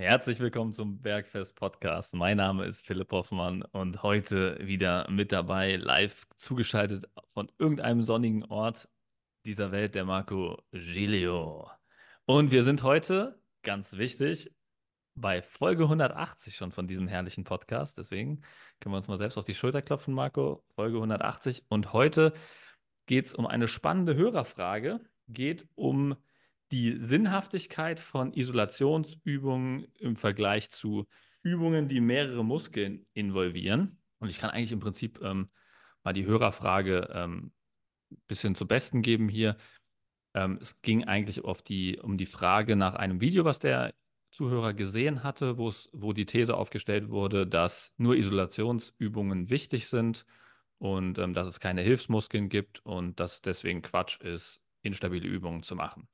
Herzlich 0.00 0.38
willkommen 0.38 0.72
zum 0.72 1.02
Bergfest 1.02 1.56
Podcast. 1.56 2.14
Mein 2.14 2.36
Name 2.36 2.64
ist 2.66 2.86
Philipp 2.86 3.10
Hoffmann 3.10 3.62
und 3.62 4.04
heute 4.04 4.56
wieder 4.64 5.10
mit 5.10 5.32
dabei, 5.32 5.74
live 5.74 6.28
zugeschaltet 6.36 7.10
von 7.26 7.50
irgendeinem 7.58 8.04
sonnigen 8.04 8.44
Ort 8.44 8.88
dieser 9.44 9.72
Welt, 9.72 9.96
der 9.96 10.04
Marco 10.04 10.62
Giglio. 10.70 11.68
Und 12.26 12.52
wir 12.52 12.62
sind 12.62 12.84
heute, 12.84 13.42
ganz 13.64 13.96
wichtig, 13.96 14.54
bei 15.16 15.42
Folge 15.42 15.82
180 15.82 16.54
schon 16.54 16.70
von 16.70 16.86
diesem 16.86 17.08
herrlichen 17.08 17.42
Podcast. 17.42 17.98
Deswegen 17.98 18.42
können 18.78 18.92
wir 18.92 18.98
uns 18.98 19.08
mal 19.08 19.18
selbst 19.18 19.36
auf 19.36 19.44
die 19.46 19.54
Schulter 19.54 19.82
klopfen, 19.82 20.14
Marco. 20.14 20.64
Folge 20.76 20.98
180. 20.98 21.64
Und 21.70 21.92
heute 21.92 22.34
geht 23.06 23.26
es 23.26 23.34
um 23.34 23.48
eine 23.48 23.66
spannende 23.66 24.14
Hörerfrage. 24.14 25.00
Geht 25.26 25.66
um 25.74 26.14
die 26.72 26.96
Sinnhaftigkeit 26.98 28.00
von 28.00 28.32
Isolationsübungen 28.32 29.86
im 29.98 30.16
Vergleich 30.16 30.70
zu 30.70 31.06
Übungen, 31.42 31.88
die 31.88 32.00
mehrere 32.00 32.44
Muskeln 32.44 33.06
involvieren. 33.14 33.98
Und 34.18 34.28
ich 34.28 34.38
kann 34.38 34.50
eigentlich 34.50 34.72
im 34.72 34.80
Prinzip 34.80 35.20
ähm, 35.22 35.48
mal 36.04 36.12
die 36.12 36.26
Hörerfrage 36.26 37.08
ähm, 37.12 37.52
ein 38.10 38.22
bisschen 38.26 38.54
zu 38.54 38.66
Besten 38.66 39.02
geben 39.02 39.28
hier. 39.28 39.56
Ähm, 40.34 40.58
es 40.60 40.80
ging 40.82 41.04
eigentlich 41.04 41.44
auf 41.44 41.62
die, 41.62 41.98
um 41.98 42.18
die 42.18 42.26
Frage 42.26 42.76
nach 42.76 42.94
einem 42.94 43.20
Video, 43.20 43.44
was 43.44 43.58
der 43.58 43.94
Zuhörer 44.30 44.74
gesehen 44.74 45.22
hatte, 45.22 45.56
wo 45.56 46.12
die 46.12 46.26
These 46.26 46.56
aufgestellt 46.56 47.08
wurde, 47.08 47.46
dass 47.46 47.94
nur 47.96 48.14
Isolationsübungen 48.14 49.48
wichtig 49.48 49.88
sind 49.88 50.26
und 50.78 51.18
ähm, 51.18 51.32
dass 51.32 51.46
es 51.46 51.60
keine 51.60 51.80
Hilfsmuskeln 51.80 52.48
gibt 52.48 52.84
und 52.84 53.18
dass 53.20 53.40
deswegen 53.40 53.80
Quatsch 53.80 54.20
ist, 54.20 54.60
instabile 54.82 55.26
Übungen 55.26 55.62
zu 55.62 55.74
machen. 55.74 56.08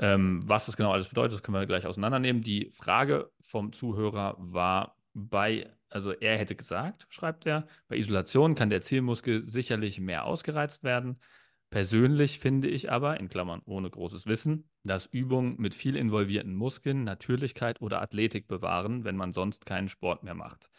Ähm, 0.00 0.40
was 0.48 0.64
das 0.64 0.78
genau 0.78 0.92
alles 0.92 1.08
bedeutet, 1.08 1.34
das 1.34 1.42
können 1.42 1.58
wir 1.58 1.66
gleich 1.66 1.84
auseinandernehmen. 1.86 2.42
Die 2.42 2.70
Frage 2.72 3.30
vom 3.42 3.74
Zuhörer 3.74 4.34
war 4.38 4.96
bei, 5.12 5.70
also 5.90 6.12
er 6.12 6.38
hätte 6.38 6.56
gesagt, 6.56 7.06
schreibt 7.10 7.44
er, 7.44 7.66
bei 7.86 7.98
Isolation 7.98 8.54
kann 8.54 8.70
der 8.70 8.80
Zielmuskel 8.80 9.44
sicherlich 9.44 10.00
mehr 10.00 10.24
ausgereizt 10.24 10.84
werden. 10.84 11.20
Persönlich 11.68 12.38
finde 12.38 12.68
ich 12.68 12.90
aber, 12.90 13.20
in 13.20 13.28
Klammern 13.28 13.60
ohne 13.66 13.90
großes 13.90 14.26
Wissen, 14.26 14.70
dass 14.84 15.04
Übungen 15.04 15.56
mit 15.60 15.74
viel 15.74 15.96
involvierten 15.96 16.54
Muskeln 16.54 17.04
Natürlichkeit 17.04 17.82
oder 17.82 18.00
Athletik 18.00 18.48
bewahren, 18.48 19.04
wenn 19.04 19.16
man 19.16 19.34
sonst 19.34 19.66
keinen 19.66 19.90
Sport 19.90 20.24
mehr 20.24 20.34
macht. 20.34 20.70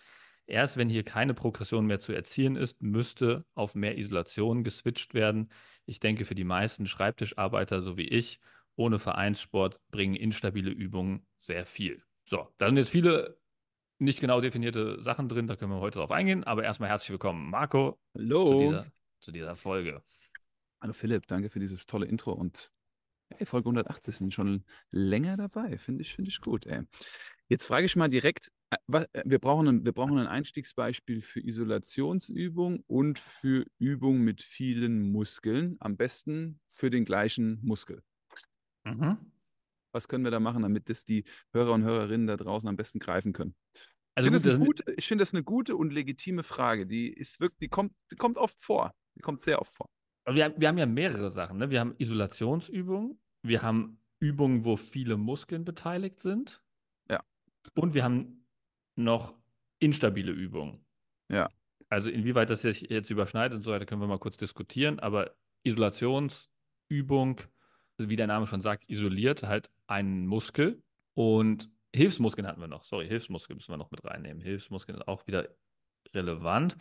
Erst 0.47 0.77
wenn 0.77 0.89
hier 0.89 1.03
keine 1.03 1.35
Progression 1.35 1.85
mehr 1.85 1.99
zu 1.99 2.11
erzielen 2.11 2.55
ist, 2.55 2.81
müsste 2.81 3.45
auf 3.53 3.75
mehr 3.75 3.99
Isolation 3.99 4.63
geswitcht 4.63 5.13
werden. 5.13 5.51
Ich 5.85 5.99
denke, 5.99 6.25
für 6.25 6.35
die 6.35 6.43
meisten 6.43 6.87
Schreibtischarbeiter 6.87 7.83
so 7.83 7.95
wie 7.97 8.07
ich 8.07 8.39
ohne 8.75 8.99
Vereinssport 8.99 9.79
bringen 9.91 10.15
instabile 10.15 10.71
Übungen 10.71 11.25
sehr 11.39 11.65
viel. 11.65 12.03
So, 12.25 12.47
da 12.57 12.67
sind 12.67 12.77
jetzt 12.77 12.89
viele 12.89 13.37
nicht 13.99 14.19
genau 14.19 14.41
definierte 14.41 15.01
Sachen 15.01 15.29
drin, 15.29 15.47
da 15.47 15.55
können 15.55 15.71
wir 15.71 15.79
heute 15.79 15.99
drauf 15.99 16.11
eingehen. 16.11 16.43
Aber 16.43 16.63
erstmal 16.63 16.89
herzlich 16.89 17.11
willkommen, 17.11 17.49
Marco, 17.49 17.99
Hallo. 18.15 18.45
Zu, 18.45 18.59
dieser, 18.59 18.91
zu 19.19 19.31
dieser 19.31 19.55
Folge. 19.55 20.03
Hallo 20.81 20.93
Philipp, 20.93 21.27
danke 21.27 21.49
für 21.49 21.59
dieses 21.59 21.85
tolle 21.85 22.07
Intro 22.07 22.31
und 22.31 22.71
hey, 23.29 23.45
Folge 23.45 23.67
180 23.67 24.15
sind 24.15 24.33
schon 24.33 24.63
länger 24.89 25.37
dabei. 25.37 25.77
Finde 25.77 26.01
ich, 26.01 26.15
finde 26.15 26.29
ich 26.29 26.41
gut. 26.41 26.65
Ey. 26.65 26.81
Jetzt 27.47 27.67
frage 27.67 27.85
ich 27.85 27.95
mal 27.95 28.09
direkt, 28.09 28.51
äh, 28.69 29.03
äh, 29.13 29.23
wir 29.25 29.39
brauchen, 29.39 29.67
ein, 29.67 29.85
wir 29.85 29.91
brauchen 29.91 30.17
ein 30.17 30.27
Einstiegsbeispiel 30.27 31.21
für 31.21 31.41
Isolationsübung 31.41 32.83
und 32.87 33.19
für 33.19 33.65
Übung 33.77 34.21
mit 34.21 34.41
vielen 34.41 35.11
Muskeln. 35.11 35.75
Am 35.79 35.97
besten 35.97 36.59
für 36.69 36.89
den 36.89 37.05
gleichen 37.05 37.59
Muskel. 37.61 38.01
Mhm. 38.83 39.17
Was 39.93 40.07
können 40.07 40.23
wir 40.23 40.31
da 40.31 40.39
machen, 40.39 40.63
damit 40.63 40.89
das 40.89 41.05
die 41.05 41.25
Hörer 41.53 41.73
und 41.73 41.83
Hörerinnen 41.83 42.27
da 42.27 42.37
draußen 42.37 42.67
am 42.69 42.77
besten 42.77 42.99
greifen 42.99 43.33
können? 43.33 43.55
Also 44.15 44.29
ich 44.29 44.41
finde 44.41 44.57
das, 44.57 44.67
gute, 44.67 45.01
find 45.01 45.21
das 45.21 45.33
eine 45.33 45.43
gute 45.43 45.75
und 45.75 45.91
legitime 45.91 46.43
Frage. 46.43 46.85
Die 46.85 47.09
ist 47.11 47.39
wirklich, 47.39 47.59
die 47.59 47.69
kommt, 47.69 47.93
die 48.11 48.15
kommt 48.15 48.37
oft 48.37 48.61
vor. 48.61 48.93
Die 49.15 49.21
kommt 49.21 49.41
sehr 49.41 49.61
oft 49.61 49.73
vor. 49.73 49.89
Wir, 50.25 50.53
wir 50.57 50.67
haben 50.67 50.77
ja 50.77 50.85
mehrere 50.85 51.31
Sachen. 51.31 51.57
Ne? 51.57 51.69
Wir 51.69 51.79
haben 51.79 51.95
Isolationsübungen, 51.97 53.19
wir 53.43 53.61
haben 53.61 53.99
Übungen, 54.19 54.65
wo 54.65 54.77
viele 54.77 55.17
Muskeln 55.17 55.65
beteiligt 55.65 56.19
sind. 56.19 56.61
Ja. 57.09 57.23
Und 57.75 57.93
wir 57.93 58.03
haben 58.03 58.45
noch 58.95 59.35
instabile 59.79 60.31
Übungen. 60.31 60.85
Ja. 61.29 61.49
Also 61.89 62.09
inwieweit 62.09 62.49
das 62.49 62.61
sich 62.61 62.81
jetzt 62.81 63.09
überschneidet 63.09 63.57
und 63.57 63.63
so 63.63 63.71
weiter, 63.71 63.85
können 63.85 64.01
wir 64.01 64.07
mal 64.07 64.19
kurz 64.19 64.37
diskutieren. 64.37 64.99
Aber 64.99 65.35
Isolationsübung 65.63 67.41
wie 68.09 68.15
der 68.15 68.27
Name 68.27 68.47
schon 68.47 68.61
sagt, 68.61 68.89
isoliert 68.89 69.43
halt 69.43 69.69
einen 69.87 70.27
Muskel. 70.27 70.81
Und 71.13 71.69
Hilfsmuskeln 71.93 72.47
hatten 72.47 72.61
wir 72.61 72.67
noch. 72.67 72.83
Sorry, 72.83 73.07
Hilfsmuskeln 73.07 73.57
müssen 73.57 73.71
wir 73.71 73.77
noch 73.77 73.91
mit 73.91 74.03
reinnehmen. 74.03 74.41
Hilfsmuskeln 74.41 74.97
ist 74.97 75.07
auch 75.07 75.27
wieder 75.27 75.49
relevant. 76.13 76.77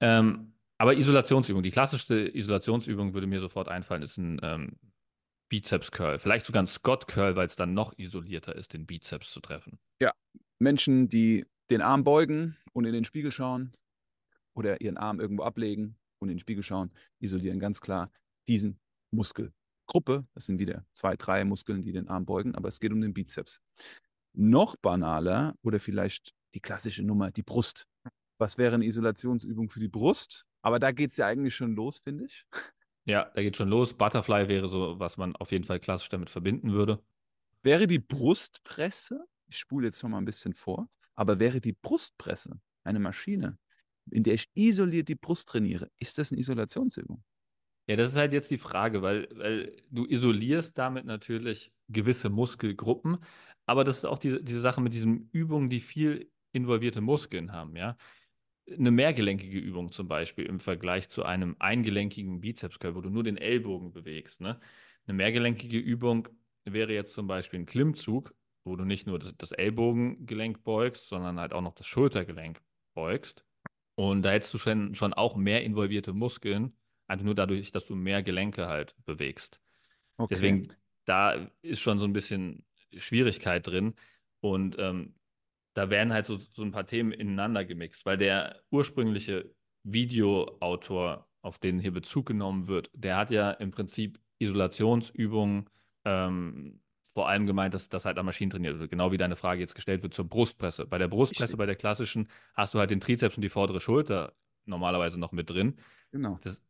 Ähm, 0.00 0.54
aber 0.78 0.94
Isolationsübung, 0.94 1.62
die 1.62 1.70
klassischste 1.70 2.34
Isolationsübung 2.34 3.14
würde 3.14 3.26
mir 3.26 3.40
sofort 3.40 3.68
einfallen, 3.68 4.02
ist 4.02 4.16
ein 4.16 4.40
ähm, 4.42 4.76
Bizeps-Curl. 5.48 6.18
Vielleicht 6.18 6.46
sogar 6.46 6.62
ein 6.62 6.66
Scott-Curl, 6.66 7.36
weil 7.36 7.46
es 7.46 7.56
dann 7.56 7.74
noch 7.74 7.96
isolierter 7.96 8.56
ist, 8.56 8.74
den 8.74 8.86
Bizeps 8.86 9.30
zu 9.30 9.40
treffen. 9.40 9.78
Ja, 10.00 10.12
Menschen, 10.58 11.08
die 11.08 11.46
den 11.70 11.80
Arm 11.80 12.04
beugen 12.04 12.56
und 12.72 12.84
in 12.86 12.92
den 12.92 13.04
Spiegel 13.04 13.30
schauen 13.30 13.72
oder 14.54 14.80
ihren 14.80 14.96
Arm 14.96 15.20
irgendwo 15.20 15.44
ablegen 15.44 15.96
und 16.18 16.28
in 16.28 16.36
den 16.36 16.40
Spiegel 16.40 16.62
schauen, 16.62 16.90
isolieren 17.20 17.60
ganz 17.60 17.80
klar 17.80 18.10
diesen 18.48 18.78
Muskel. 19.10 19.52
Gruppe. 19.86 20.26
Das 20.34 20.46
sind 20.46 20.58
wieder 20.58 20.84
zwei, 20.92 21.16
drei 21.16 21.44
Muskeln, 21.44 21.82
die 21.82 21.92
den 21.92 22.08
Arm 22.08 22.24
beugen, 22.24 22.54
aber 22.54 22.68
es 22.68 22.80
geht 22.80 22.92
um 22.92 23.00
den 23.00 23.14
Bizeps. 23.14 23.60
Noch 24.32 24.76
banaler 24.76 25.54
oder 25.62 25.78
vielleicht 25.80 26.34
die 26.54 26.60
klassische 26.60 27.02
Nummer, 27.02 27.30
die 27.30 27.42
Brust. 27.42 27.86
Was 28.38 28.58
wäre 28.58 28.74
eine 28.74 28.84
Isolationsübung 28.84 29.70
für 29.70 29.80
die 29.80 29.88
Brust? 29.88 30.46
Aber 30.62 30.78
da 30.78 30.92
geht 30.92 31.10
es 31.10 31.18
ja 31.18 31.26
eigentlich 31.26 31.54
schon 31.54 31.74
los, 31.74 31.98
finde 31.98 32.24
ich. 32.26 32.46
Ja, 33.06 33.30
da 33.34 33.42
geht 33.42 33.56
schon 33.56 33.68
los. 33.68 33.92
Butterfly 33.92 34.48
wäre 34.48 34.68
so, 34.68 34.98
was 34.98 35.18
man 35.18 35.36
auf 35.36 35.52
jeden 35.52 35.64
Fall 35.64 35.78
klassisch 35.78 36.08
damit 36.08 36.30
verbinden 36.30 36.72
würde. 36.72 37.04
Wäre 37.62 37.86
die 37.86 37.98
Brustpresse, 37.98 39.26
ich 39.46 39.58
spule 39.58 39.88
jetzt 39.88 40.00
schon 40.00 40.10
mal 40.10 40.18
ein 40.18 40.24
bisschen 40.24 40.54
vor, 40.54 40.88
aber 41.14 41.38
wäre 41.38 41.60
die 41.60 41.74
Brustpresse 41.74 42.60
eine 42.82 43.00
Maschine, 43.00 43.58
in 44.10 44.22
der 44.22 44.34
ich 44.34 44.48
isoliert 44.54 45.08
die 45.08 45.14
Brust 45.14 45.48
trainiere, 45.48 45.90
ist 45.98 46.18
das 46.18 46.32
eine 46.32 46.40
Isolationsübung? 46.40 47.22
Ja, 47.86 47.96
das 47.96 48.12
ist 48.12 48.16
halt 48.16 48.32
jetzt 48.32 48.50
die 48.50 48.58
Frage, 48.58 49.02
weil, 49.02 49.28
weil 49.32 49.76
du 49.90 50.06
isolierst 50.06 50.78
damit 50.78 51.04
natürlich 51.04 51.72
gewisse 51.88 52.30
Muskelgruppen, 52.30 53.18
aber 53.66 53.84
das 53.84 53.98
ist 53.98 54.04
auch 54.06 54.18
diese, 54.18 54.42
diese 54.42 54.60
Sache 54.60 54.80
mit 54.80 54.94
diesen 54.94 55.28
Übungen, 55.32 55.68
die 55.68 55.80
viel 55.80 56.30
involvierte 56.52 57.00
Muskeln 57.00 57.52
haben, 57.52 57.76
ja. 57.76 57.96
Eine 58.66 58.90
mehrgelenkige 58.90 59.58
Übung 59.58 59.92
zum 59.92 60.08
Beispiel 60.08 60.46
im 60.46 60.58
Vergleich 60.58 61.10
zu 61.10 61.24
einem 61.24 61.54
eingelenkigen 61.58 62.40
Bizepscurl, 62.40 62.94
wo 62.94 63.02
du 63.02 63.10
nur 63.10 63.22
den 63.22 63.36
Ellbogen 63.36 63.92
bewegst. 63.92 64.40
Ne? 64.40 64.58
Eine 65.06 65.16
mehrgelenkige 65.18 65.76
Übung 65.76 66.28
wäre 66.64 66.94
jetzt 66.94 67.12
zum 67.12 67.26
Beispiel 67.26 67.60
ein 67.60 67.66
Klimmzug, 67.66 68.34
wo 68.64 68.74
du 68.76 68.86
nicht 68.86 69.06
nur 69.06 69.18
das, 69.18 69.34
das 69.36 69.52
Ellbogengelenk 69.52 70.64
beugst, 70.64 71.08
sondern 71.08 71.38
halt 71.38 71.52
auch 71.52 71.60
noch 71.60 71.74
das 71.74 71.86
Schultergelenk 71.86 72.62
beugst. 72.94 73.44
Und 73.96 74.22
da 74.22 74.30
hättest 74.30 74.54
du 74.54 74.58
schon, 74.58 74.94
schon 74.94 75.12
auch 75.12 75.36
mehr 75.36 75.62
involvierte 75.62 76.14
Muskeln 76.14 76.74
Einfach 77.06 77.24
nur 77.24 77.34
dadurch, 77.34 77.72
dass 77.72 77.86
du 77.86 77.94
mehr 77.94 78.22
Gelenke 78.22 78.66
halt 78.68 78.94
bewegst. 79.04 79.60
Okay. 80.16 80.34
Deswegen, 80.34 80.68
da 81.04 81.50
ist 81.62 81.80
schon 81.80 81.98
so 81.98 82.06
ein 82.06 82.12
bisschen 82.12 82.64
Schwierigkeit 82.96 83.66
drin. 83.66 83.94
Und 84.40 84.76
ähm, 84.78 85.14
da 85.74 85.90
werden 85.90 86.12
halt 86.12 86.26
so, 86.26 86.36
so 86.36 86.62
ein 86.62 86.72
paar 86.72 86.86
Themen 86.86 87.12
ineinander 87.12 87.64
gemixt, 87.64 88.06
weil 88.06 88.16
der 88.16 88.62
ursprüngliche 88.70 89.54
Videoautor, 89.82 91.28
auf 91.42 91.58
den 91.58 91.78
hier 91.78 91.92
Bezug 91.92 92.26
genommen 92.26 92.68
wird, 92.68 92.90
der 92.94 93.16
hat 93.16 93.30
ja 93.30 93.50
im 93.50 93.70
Prinzip 93.70 94.18
Isolationsübungen 94.38 95.68
ähm, 96.04 96.80
vor 97.12 97.28
allem 97.28 97.46
gemeint, 97.46 97.74
dass 97.74 97.88
das 97.88 98.04
halt 98.04 98.18
an 98.18 98.26
Maschinen 98.26 98.50
trainiert 98.50 98.78
wird. 98.78 98.90
Genau 98.90 99.12
wie 99.12 99.16
deine 99.16 99.36
Frage 99.36 99.60
jetzt 99.60 99.74
gestellt 99.74 100.02
wird 100.02 100.14
zur 100.14 100.28
Brustpresse. 100.28 100.86
Bei 100.86 100.98
der 100.98 101.08
Brustpresse, 101.08 101.56
bei 101.56 101.66
der 101.66 101.76
klassischen, 101.76 102.28
hast 102.54 102.74
du 102.74 102.78
halt 102.78 102.90
den 102.90 103.00
Trizeps 103.00 103.36
und 103.36 103.42
die 103.42 103.50
vordere 103.50 103.80
Schulter 103.80 104.34
normalerweise 104.64 105.20
noch 105.20 105.32
mit 105.32 105.50
drin. 105.50 105.76
Genau. 106.10 106.38
Das, 106.42 106.62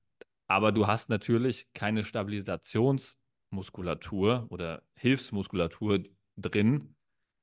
aber 0.47 0.73
du 0.73 0.87
hast 0.87 1.09
natürlich 1.09 1.67
keine 1.73 2.05
Stabilisationsmuskulatur 2.05 4.47
oder 4.51 4.83
Hilfsmuskulatur 4.97 6.03
drin, 6.37 6.95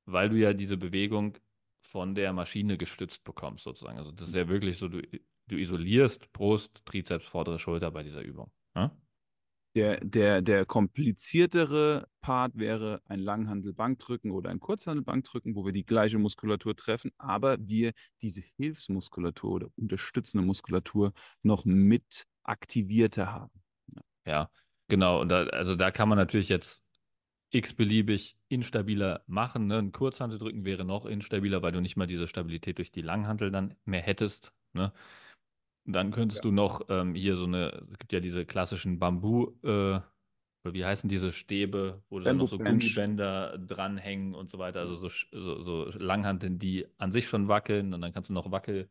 weil 0.06 0.30
du 0.30 0.38
ja 0.38 0.54
diese 0.54 0.78
Bewegung 0.78 1.40
von 1.82 2.16
der 2.16 2.34
Maschine 2.34 2.78
gestützt 2.78 3.24
bekommst, 3.24 3.64
sozusagen. 3.64 3.98
Also 3.98 4.12
das 4.12 4.30
ist 4.30 4.36
ja 4.36 4.48
wirklich 4.48 4.78
so, 4.78 4.88
du, 4.88 5.02
du 5.48 5.58
isolierst 5.58 6.32
Brust, 6.32 6.86
Trizeps, 6.86 7.26
vordere 7.26 7.60
Schulter 7.60 7.92
bei 7.92 8.04
dieser 8.04 8.22
Übung. 8.22 8.52
Ja? 8.76 8.96
Der, 9.74 10.04
der, 10.04 10.42
der 10.42 10.66
kompliziertere 10.66 12.08
Part 12.20 12.58
wäre 12.58 13.02
ein 13.06 13.20
Langhandelbankdrücken 13.20 14.32
oder 14.32 14.50
ein 14.50 14.60
Kurzhandelbankdrücken, 14.60 15.56
wo 15.56 15.66
wir 15.66 15.72
die 15.72 15.86
gleiche 15.86 16.20
Muskulatur 16.20 16.76
treffen, 16.76 17.12
aber 17.18 17.58
wir 17.60 17.94
diese 18.22 18.44
Hilfsmuskulatur 18.58 19.52
oder 19.52 19.68
unterstützende 19.78 20.46
Muskulatur 20.46 21.14
noch 21.42 21.64
mit 21.64 22.26
aktivierter 22.44 23.32
haben. 23.32 23.52
Ja, 24.26 24.50
genau. 24.88 25.22
Und 25.22 25.30
da, 25.30 25.44
also 25.46 25.76
da 25.76 25.92
kann 25.92 26.10
man 26.10 26.18
natürlich 26.18 26.50
jetzt 26.50 26.84
x-beliebig 27.52 28.38
instabiler 28.48 29.24
machen. 29.28 29.68
Ne? 29.68 29.80
Ein 29.80 29.92
Kurzhanteldrücken 29.92 30.64
wäre 30.66 30.86
noch 30.86 31.06
instabiler, 31.06 31.62
weil 31.62 31.72
du 31.72 31.82
nicht 31.82 31.98
mal 31.98 32.08
diese 32.08 32.28
Stabilität 32.28 32.78
durch 32.78 32.92
die 32.92 33.02
Langhantel 33.02 33.52
dann 33.52 33.76
mehr 33.86 34.02
hättest. 34.02 34.54
Ne? 34.74 34.94
Dann 35.86 36.12
könntest 36.12 36.44
Ja. 36.44 36.50
du 36.50 36.56
noch 36.56 36.82
ähm, 36.90 37.16
hier 37.16 37.36
so 37.36 37.46
eine, 37.46 37.88
es 37.92 37.98
gibt 37.98 38.14
ja 38.14 38.20
diese 38.20 38.46
klassischen 38.46 39.00
Bambu, 39.00 39.52
äh, 39.64 40.00
oder 40.64 40.74
wie 40.74 40.86
heißen 40.86 41.10
diese 41.10 41.32
Stäbe, 41.32 42.04
wo 42.10 42.20
dann 42.20 42.38
noch 42.38 42.48
so. 42.48 42.58
Gummibänder 42.60 43.58
dranhängen 43.58 44.36
und 44.36 44.50
so 44.50 44.60
weiter, 44.60 44.82
also 44.82 44.96
so, 44.96 45.10
so, 45.10 45.64
so 45.64 45.98
Langhanteln, 45.98 46.60
die 46.60 46.88
an 47.00 47.12
sich 47.12 47.28
schon 47.28 47.48
wackeln 47.48 47.94
und 47.96 48.02
dann 48.02 48.14
kannst 48.14 48.30
du 48.30 48.34
noch 48.34 48.52
wackel, 48.52 48.88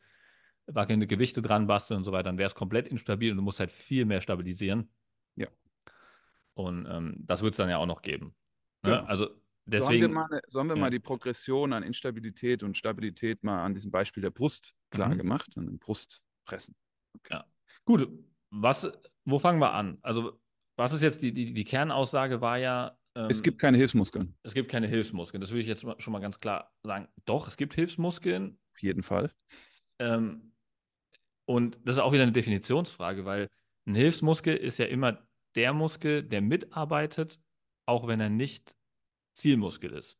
wackelnde 0.66 1.06
Gewichte 1.06 1.42
dran 1.42 1.66
basteln 1.66 1.98
und 1.98 2.04
so 2.04 2.12
weiter, 2.12 2.24
dann 2.24 2.38
wäre 2.38 2.46
es 2.48 2.54
komplett 2.54 2.88
instabil 2.88 3.30
und 3.32 3.36
du 3.38 3.42
musst 3.42 3.60
halt 3.60 3.70
viel 3.70 4.04
mehr 4.04 4.20
stabilisieren. 4.20 4.90
Ja. 5.36 5.48
Und 6.54 6.86
ähm, 6.86 7.16
das 7.26 7.42
wird 7.42 7.54
es 7.54 7.56
dann 7.58 7.68
ja 7.70 7.78
auch 7.78 7.86
noch 7.86 8.02
geben. 8.02 8.34
Ne? 8.82 8.90
Genau. 8.92 9.04
Also 9.04 9.24
So 9.26 9.30
haben 9.30 9.40
wir, 9.66 9.78
deswegen, 9.80 10.12
mal, 10.12 10.26
eine- 10.30 10.42
so 10.46 10.60
haben 10.60 10.68
wir 10.68 10.76
ja. 10.76 10.80
mal 10.80 10.90
die 10.90 10.98
Progression 11.00 11.72
an 11.72 11.82
Instabilität 11.82 12.62
und 12.62 12.76
Stabilität 12.76 13.42
mal 13.42 13.64
an 13.64 13.72
diesem 13.74 13.90
Beispiel 13.90 14.22
der 14.22 14.30
Brust 14.30 14.74
klar 14.90 15.08
Mhm. 15.10 15.18
gemacht, 15.18 15.50
an 15.56 15.66
dem 15.66 15.78
Brustpressen. 15.78 16.76
Ja. 17.30 17.44
Gut, 17.84 18.08
was, 18.50 18.90
wo 19.24 19.38
fangen 19.38 19.60
wir 19.60 19.72
an? 19.72 19.98
Also, 20.02 20.40
was 20.76 20.92
ist 20.92 21.02
jetzt 21.02 21.22
die, 21.22 21.32
die, 21.32 21.52
die 21.52 21.64
Kernaussage 21.64 22.40
war 22.40 22.58
ja, 22.58 22.96
ähm, 23.16 23.26
Es 23.28 23.42
gibt 23.42 23.58
keine 23.60 23.76
Hilfsmuskeln, 23.76 24.36
es 24.44 24.54
gibt 24.54 24.70
keine 24.70 24.86
Hilfsmuskeln. 24.86 25.40
Das 25.40 25.50
will 25.52 25.60
ich 25.60 25.66
jetzt 25.66 25.84
schon 25.98 26.12
mal 26.12 26.20
ganz 26.20 26.38
klar 26.38 26.72
sagen. 26.84 27.08
Doch, 27.24 27.48
es 27.48 27.56
gibt 27.56 27.74
Hilfsmuskeln. 27.74 28.58
auf 28.72 28.82
jeden 28.82 29.02
Fall. 29.02 29.32
Ähm, 30.00 30.52
und 31.44 31.78
das 31.84 31.96
ist 31.96 32.02
auch 32.02 32.12
wieder 32.12 32.24
eine 32.24 32.32
Definitionsfrage, 32.32 33.24
weil 33.24 33.48
ein 33.86 33.94
Hilfsmuskel 33.94 34.56
ist 34.56 34.78
ja 34.78 34.86
immer 34.86 35.26
der 35.54 35.72
Muskel, 35.72 36.22
der 36.22 36.40
mitarbeitet, 36.40 37.40
auch 37.86 38.06
wenn 38.06 38.20
er 38.20 38.30
nicht 38.30 38.76
Zielmuskel 39.34 39.92
ist. 39.92 40.16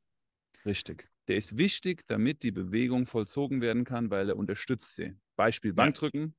Richtig. 0.64 1.10
Der 1.28 1.36
ist 1.36 1.56
wichtig, 1.56 2.04
damit 2.08 2.42
die 2.42 2.50
Bewegung 2.50 3.06
vollzogen 3.06 3.60
werden 3.60 3.84
kann, 3.84 4.10
weil 4.10 4.28
er 4.28 4.36
unterstützt 4.36 4.94
sie. 4.96 5.16
Beispiel 5.36 5.72
Bankdrücken. 5.72 6.34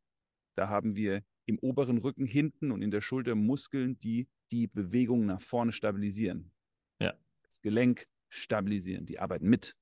Da 0.55 0.67
haben 0.67 0.95
wir 0.95 1.23
im 1.45 1.57
oberen 1.59 1.97
Rücken 1.97 2.25
hinten 2.25 2.71
und 2.71 2.81
in 2.81 2.91
der 2.91 3.01
Schulter 3.01 3.35
Muskeln, 3.35 3.97
die 3.99 4.27
die 4.51 4.67
Bewegung 4.67 5.25
nach 5.25 5.41
vorne 5.41 5.71
stabilisieren. 5.71 6.51
Ja. 6.99 7.13
Das 7.43 7.61
Gelenk 7.61 8.07
stabilisieren. 8.29 9.05
Die 9.05 9.19
arbeiten 9.19 9.47
mit. 9.47 9.75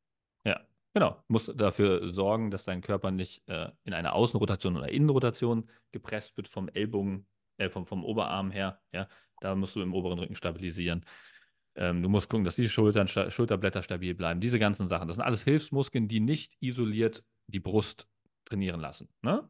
Genau. 0.99 1.23
Musst 1.29 1.53
dafür 1.55 2.11
sorgen, 2.13 2.51
dass 2.51 2.65
dein 2.65 2.81
Körper 2.81 3.09
nicht 3.09 3.47
äh, 3.47 3.69
in 3.85 3.93
eine 3.93 4.11
Außenrotation 4.11 4.75
oder 4.75 4.91
Innenrotation 4.91 5.69
gepresst 5.93 6.35
wird 6.35 6.49
vom 6.49 6.67
Ellbogen, 6.67 7.25
äh, 7.55 7.69
vom, 7.69 7.85
vom 7.85 8.03
Oberarm 8.03 8.51
her. 8.51 8.81
Ja, 8.91 9.07
da 9.39 9.55
musst 9.55 9.77
du 9.77 9.81
im 9.81 9.93
oberen 9.93 10.19
Rücken 10.19 10.35
stabilisieren. 10.35 11.05
Ähm, 11.75 12.03
du 12.03 12.09
musst 12.09 12.27
gucken, 12.27 12.43
dass 12.43 12.57
die 12.57 12.67
Schultern, 12.67 13.07
sta 13.07 13.31
Schulterblätter 13.31 13.81
stabil 13.81 14.13
bleiben. 14.13 14.41
Diese 14.41 14.59
ganzen 14.59 14.89
Sachen. 14.89 15.07
Das 15.07 15.15
sind 15.15 15.23
alles 15.23 15.45
Hilfsmuskeln, 15.45 16.09
die 16.09 16.19
nicht 16.19 16.57
isoliert 16.59 17.23
die 17.47 17.61
Brust 17.61 18.09
trainieren 18.43 18.81
lassen. 18.81 19.07
Ne? 19.21 19.49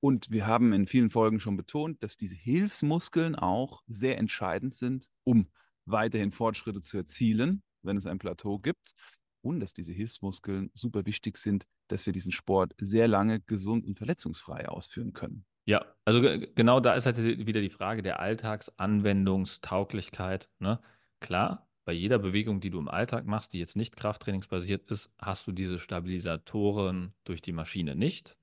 Und 0.00 0.32
wir 0.32 0.48
haben 0.48 0.72
in 0.72 0.88
vielen 0.88 1.10
Folgen 1.10 1.38
schon 1.38 1.56
betont, 1.56 2.02
dass 2.02 2.16
diese 2.16 2.34
Hilfsmuskeln 2.34 3.36
auch 3.36 3.84
sehr 3.86 4.18
entscheidend 4.18 4.74
sind, 4.74 5.08
um 5.22 5.52
weiterhin 5.84 6.32
Fortschritte 6.32 6.80
zu 6.80 6.96
erzielen, 6.96 7.62
wenn 7.82 7.96
es 7.96 8.06
ein 8.06 8.18
Plateau 8.18 8.58
gibt. 8.58 8.96
Und 9.42 9.60
dass 9.60 9.72
diese 9.72 9.92
Hilfsmuskeln 9.92 10.70
super 10.74 11.06
wichtig 11.06 11.38
sind, 11.38 11.66
dass 11.88 12.06
wir 12.06 12.12
diesen 12.12 12.32
Sport 12.32 12.74
sehr 12.78 13.08
lange 13.08 13.40
gesund 13.40 13.86
und 13.86 13.96
verletzungsfrei 13.96 14.68
ausführen 14.68 15.12
können. 15.12 15.44
Ja, 15.64 15.84
also 16.04 16.20
ge- 16.20 16.52
genau 16.54 16.80
da 16.80 16.94
ist 16.94 17.06
halt 17.06 17.16
wieder 17.18 17.60
die 17.60 17.70
Frage 17.70 18.02
der 18.02 18.20
Alltagsanwendungstauglichkeit. 18.20 20.50
Ne? 20.58 20.80
Klar, 21.20 21.68
bei 21.84 21.92
jeder 21.92 22.18
Bewegung, 22.18 22.60
die 22.60 22.70
du 22.70 22.78
im 22.78 22.88
Alltag 22.88 23.26
machst, 23.26 23.52
die 23.52 23.58
jetzt 23.58 23.76
nicht 23.76 23.96
krafttrainingsbasiert 23.96 24.90
ist, 24.90 25.10
hast 25.18 25.46
du 25.46 25.52
diese 25.52 25.78
Stabilisatoren 25.78 27.14
durch 27.24 27.40
die 27.40 27.52
Maschine 27.52 27.96
nicht. 27.96 28.36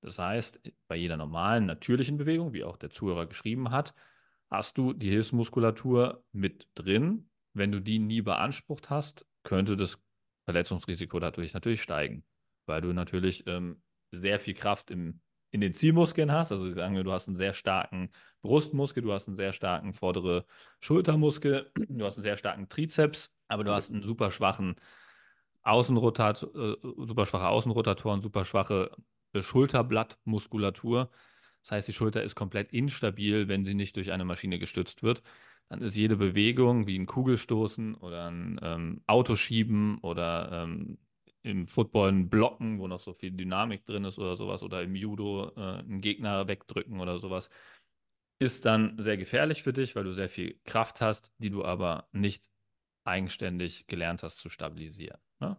Das 0.00 0.18
heißt, 0.18 0.60
bei 0.88 0.96
jeder 0.96 1.16
normalen, 1.16 1.66
natürlichen 1.66 2.18
Bewegung, 2.18 2.52
wie 2.52 2.64
auch 2.64 2.76
der 2.76 2.90
Zuhörer 2.90 3.26
geschrieben 3.26 3.70
hat, 3.70 3.94
hast 4.50 4.78
du 4.78 4.92
die 4.92 5.10
Hilfsmuskulatur 5.10 6.24
mit 6.32 6.68
drin. 6.74 7.28
Wenn 7.54 7.72
du 7.72 7.80
die 7.80 8.00
nie 8.00 8.20
beansprucht 8.20 8.90
hast, 8.90 9.24
könnte 9.44 9.76
das 9.76 10.02
Verletzungsrisiko 10.44 11.18
dadurch 11.20 11.54
natürlich 11.54 11.82
steigen, 11.82 12.24
weil 12.66 12.80
du 12.80 12.92
natürlich 12.92 13.46
ähm, 13.46 13.82
sehr 14.10 14.38
viel 14.38 14.54
Kraft 14.54 14.90
im, 14.90 15.20
in 15.50 15.60
den 15.60 15.74
Zielmuskeln 15.74 16.32
hast. 16.32 16.52
Also 16.52 16.72
sagen 16.74 16.96
wir, 16.96 17.04
du 17.04 17.12
hast 17.12 17.28
einen 17.28 17.36
sehr 17.36 17.54
starken 17.54 18.10
Brustmuskel, 18.42 19.02
du 19.02 19.12
hast 19.12 19.28
einen 19.28 19.36
sehr 19.36 19.52
starken 19.52 19.92
vordere 19.92 20.46
Schultermuskel, 20.80 21.70
du 21.74 22.04
hast 22.04 22.16
einen 22.16 22.24
sehr 22.24 22.36
starken 22.36 22.68
Trizeps, 22.68 23.30
aber 23.48 23.64
du 23.64 23.72
hast 23.72 23.90
einen 23.90 24.02
super 24.02 24.30
schwachen 24.30 24.76
Außenrotat, 25.62 26.42
äh, 26.42 26.76
super 26.82 27.26
schwache 27.26 27.48
Außenrotatoren, 27.48 28.20
super 28.20 28.44
schwache 28.44 28.90
äh, 29.32 29.42
Schulterblattmuskulatur. 29.42 31.10
Das 31.62 31.70
heißt, 31.70 31.88
die 31.88 31.94
Schulter 31.94 32.22
ist 32.22 32.34
komplett 32.34 32.72
instabil, 32.72 33.48
wenn 33.48 33.64
sie 33.64 33.74
nicht 33.74 33.96
durch 33.96 34.12
eine 34.12 34.26
Maschine 34.26 34.58
gestützt 34.58 35.02
wird. 35.02 35.22
Dann 35.70 35.82
ist 35.82 35.96
jede 35.96 36.16
Bewegung 36.16 36.86
wie 36.86 36.98
ein 36.98 37.06
Kugelstoßen 37.06 37.94
oder 37.96 38.30
ein 38.30 38.60
ähm, 38.62 39.02
Autoschieben 39.06 39.98
oder 39.98 40.64
ähm, 40.64 40.98
im 41.42 41.66
Football 41.66 42.10
ein 42.10 42.28
Blocken, 42.30 42.78
wo 42.78 42.88
noch 42.88 43.00
so 43.00 43.12
viel 43.12 43.30
Dynamik 43.30 43.84
drin 43.84 44.04
ist 44.04 44.18
oder 44.18 44.36
sowas, 44.36 44.62
oder 44.62 44.82
im 44.82 44.94
Judo 44.94 45.52
äh, 45.56 45.78
einen 45.78 46.00
Gegner 46.00 46.48
wegdrücken 46.48 47.00
oder 47.00 47.18
sowas, 47.18 47.50
ist 48.38 48.64
dann 48.64 48.96
sehr 48.98 49.16
gefährlich 49.16 49.62
für 49.62 49.72
dich, 49.72 49.94
weil 49.94 50.04
du 50.04 50.12
sehr 50.12 50.28
viel 50.28 50.58
Kraft 50.64 51.00
hast, 51.00 51.32
die 51.38 51.50
du 51.50 51.64
aber 51.64 52.08
nicht 52.12 52.50
eigenständig 53.04 53.86
gelernt 53.86 54.22
hast 54.22 54.38
zu 54.38 54.48
stabilisieren. 54.48 55.20
Ne? 55.40 55.56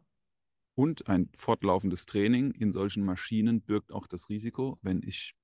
Und 0.75 1.07
ein 1.07 1.29
fortlaufendes 1.35 2.05
Training 2.05 2.51
in 2.51 2.71
solchen 2.71 3.05
Maschinen 3.05 3.61
birgt 3.61 3.91
auch 3.91 4.07
das 4.07 4.29
Risiko, 4.29 4.79
wenn 4.81 5.01
ich 5.03 5.35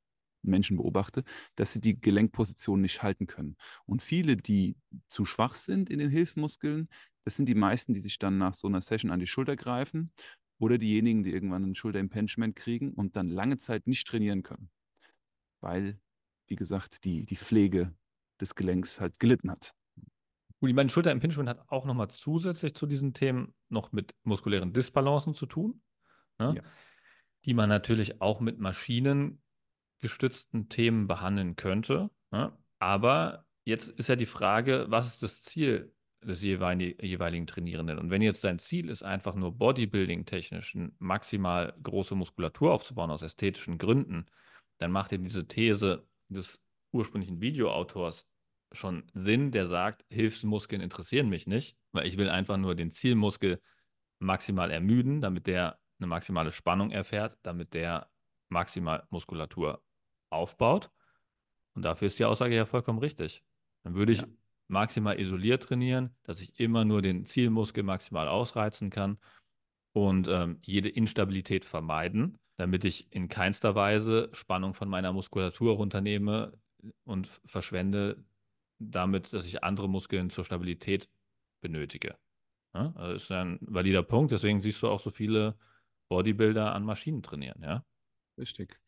Menschen 0.44 0.78
beobachte, 0.78 1.24
dass 1.56 1.74
sie 1.74 1.82
die 1.82 2.00
Gelenkposition 2.00 2.82
nicht 2.82 3.04
halten 3.04 3.28
können. 3.28 3.58
Und 3.86 4.02
viele, 4.02 4.38
die 4.38 4.76
zu 5.08 5.26
schwach 5.26 5.56
sind 5.56 5.90
in 5.90 6.00
den 6.00 6.10
Hilfsmuskeln, 6.10 6.90
das 7.24 7.36
sind 7.36 7.48
die 7.48 7.56
meisten, 7.56 7.94
die 7.94 8.00
sich 8.00 8.18
dann 8.18 8.38
nach 8.38 8.54
so 8.54 8.68
einer 8.68 8.82
Session 8.82 9.12
an 9.12 9.20
die 9.20 9.28
Schulter 9.28 9.56
greifen 9.56 10.12
oder 10.60 10.78
diejenigen, 10.78 11.24
die 11.24 11.32
irgendwann 11.32 11.64
ein 11.64 11.76
Schulterimpingement 11.76 12.56
kriegen 12.56 12.94
und 12.94 13.16
dann 13.16 13.30
lange 13.30 13.58
Zeit 13.58 13.88
nicht 13.88 14.08
trainieren 14.08 14.44
können, 14.44 14.70
weil, 15.60 16.00
wie 16.48 16.56
gesagt, 16.56 17.04
die, 17.04 17.26
die 17.26 17.36
Pflege 17.36 17.94
des 18.40 18.56
Gelenks 18.56 19.00
halt 19.00 19.18
gelitten 19.20 19.52
hat. 19.52 19.74
Gut, 20.60 20.70
ich 20.70 20.76
meine, 20.76 20.90
Schulterimpingement 20.90 21.50
hat 21.50 21.70
auch 21.70 21.86
nochmal 21.86 22.10
zusätzlich 22.10 22.76
zu 22.76 22.86
diesen 22.86 23.14
Themen 23.14 23.56
noch 23.70 23.92
mit 23.92 24.14
muskulären 24.24 24.74
Disbalancen 24.74 25.34
zu 25.34 25.48
tun, 25.48 25.82
ne? 26.38 26.56
Ja. 26.58 26.64
die 27.46 27.56
man 27.56 27.70
natürlich 27.70 28.22
auch 28.22 28.40
mit 28.40 28.60
maschinengestützten 30.02 30.70
Themen 30.70 31.08
behandeln 31.08 31.56
könnte. 31.56 32.10
Ne? 32.32 32.52
Aber 32.80 33.46
jetzt 33.66 33.90
ist 33.90 34.10
ja 34.10 34.16
die 34.16 34.26
Frage, 34.26 34.86
was 34.90 35.08
ist 35.08 35.24
das 35.24 35.44
Ziel 35.44 35.94
des 36.24 36.42
jeweiligen, 36.42 37.48
Trainierenden? 37.48 38.00
Und 38.00 38.10
wenn 38.10 38.22
jetzt 38.22 38.44
dein 38.44 38.60
Ziel 38.60 38.90
ist, 38.90 39.04
einfach 39.04 39.36
nur 39.36 39.58
Bodybuilding-technisch 39.58 40.78
maximal 41.00 41.74
große 41.82 42.16
Muskulatur 42.16 42.74
aufzubauen 42.74 43.12
aus 43.12 43.22
ästhetischen 43.22 43.78
Gründen, 43.78 44.26
dann 44.80 44.92
macht 44.92 45.12
dir 45.12 45.20
diese 45.20 45.48
These 45.48 46.08
des 46.30 46.62
ursprünglichen 46.92 47.42
Videoautors 47.42 48.28
schon 48.74 49.04
Sinn, 49.14 49.52
der 49.52 49.68
sagt, 49.68 50.06
Hilfsmuskeln 50.10 50.82
interessieren 50.82 51.30
mich 51.30 51.46
nicht, 51.46 51.78
weil 51.92 52.08
ich 52.08 52.18
will 52.18 52.30
einfach 52.30 52.58
nur 52.58 52.74
den 52.74 52.90
Zielmuskel 52.90 53.62
maximal 54.20 54.72
ermüden, 54.72 55.22
damit 55.22 55.48
der 55.48 55.80
eine 56.00 56.08
maximale 56.08 56.52
Spannung 56.52 56.90
erfährt, 56.90 57.38
damit 57.44 57.74
der 57.74 58.10
maximal 58.50 59.04
Muskulatur 59.10 59.84
aufbaut. 60.32 60.92
Und 61.74 61.84
dafür 61.84 62.08
ist 62.08 62.20
die 62.20 62.26
Aussage 62.26 62.56
ja 62.56 62.66
vollkommen 62.66 63.00
richtig. 63.00 63.44
Dann 63.84 63.96
würde 63.96 64.12
ich 64.14 64.22
Ja. 64.22 64.28
maximal 64.68 65.20
isoliert 65.20 65.64
trainieren, 65.64 66.16
dass 66.24 66.42
ich 66.42 66.60
immer 66.60 66.86
nur 66.86 67.02
den 67.02 67.26
Zielmuskel 67.26 67.84
maximal 67.84 68.28
ausreizen 68.28 68.90
kann 68.90 69.18
und 69.94 70.28
ähm, 70.28 70.60
jede 70.64 70.90
Instabilität 70.90 71.66
vermeiden, 71.66 72.38
damit 72.58 72.86
ich 72.86 73.12
in 73.12 73.28
keinster 73.28 73.76
Weise 73.76 74.30
Spannung 74.34 74.74
von 74.74 74.90
meiner 74.90 75.14
Muskulatur 75.14 75.76
runternehme 75.76 76.54
und 77.04 77.28
verschwende 77.46 78.24
damit, 78.80 79.34
dass 79.34 79.46
ich 79.46 79.64
andere 79.64 79.90
Muskeln 79.90 80.30
zur 80.30 80.46
Stabilität 80.46 81.10
benötige. 81.62 82.18
Ja, 82.74 82.94
also 82.96 83.16
ist 83.16 83.32
ein 83.32 83.60
valider 83.62 84.04
Punkt, 84.04 84.32
deswegen 84.32 84.62
siehst 84.62 84.82
du 84.82 84.88
auch 84.88 85.00
so 85.00 85.10
viele 85.10 85.58
Bodybuilder 86.10 86.74
an 86.74 86.84
Maschinen 86.86 87.22
trainieren, 87.22 87.62
ja. 87.62 87.84
Richtig. 88.38 88.80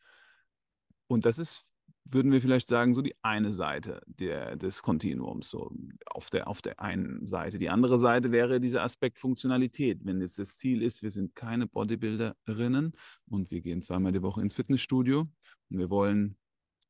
Und 1.13 1.25
das 1.25 1.37
ist, 1.37 1.69
würden 2.05 2.31
wir 2.31 2.41
vielleicht 2.41 2.67
sagen, 2.67 2.93
so 2.93 3.01
die 3.01 3.15
eine 3.21 3.51
Seite 3.51 4.01
der, 4.07 4.55
des 4.55 4.81
Kontinuums, 4.81 5.49
so 5.49 5.71
auf 6.05 6.29
der, 6.29 6.47
auf 6.47 6.61
der 6.61 6.79
einen 6.79 7.25
Seite. 7.25 7.59
Die 7.59 7.69
andere 7.69 7.99
Seite 7.99 8.31
wäre 8.31 8.59
dieser 8.59 8.83
Aspekt 8.83 9.19
Funktionalität. 9.19 9.99
Wenn 10.03 10.21
jetzt 10.21 10.39
das 10.39 10.57
Ziel 10.57 10.81
ist, 10.81 11.03
wir 11.03 11.11
sind 11.11 11.35
keine 11.35 11.67
Bodybuilderinnen 11.67 12.93
und 13.29 13.51
wir 13.51 13.61
gehen 13.61 13.81
zweimal 13.81 14.11
die 14.11 14.21
Woche 14.21 14.41
ins 14.41 14.55
Fitnessstudio 14.55 15.21
und 15.69 15.77
wir 15.77 15.89
wollen, 15.89 16.35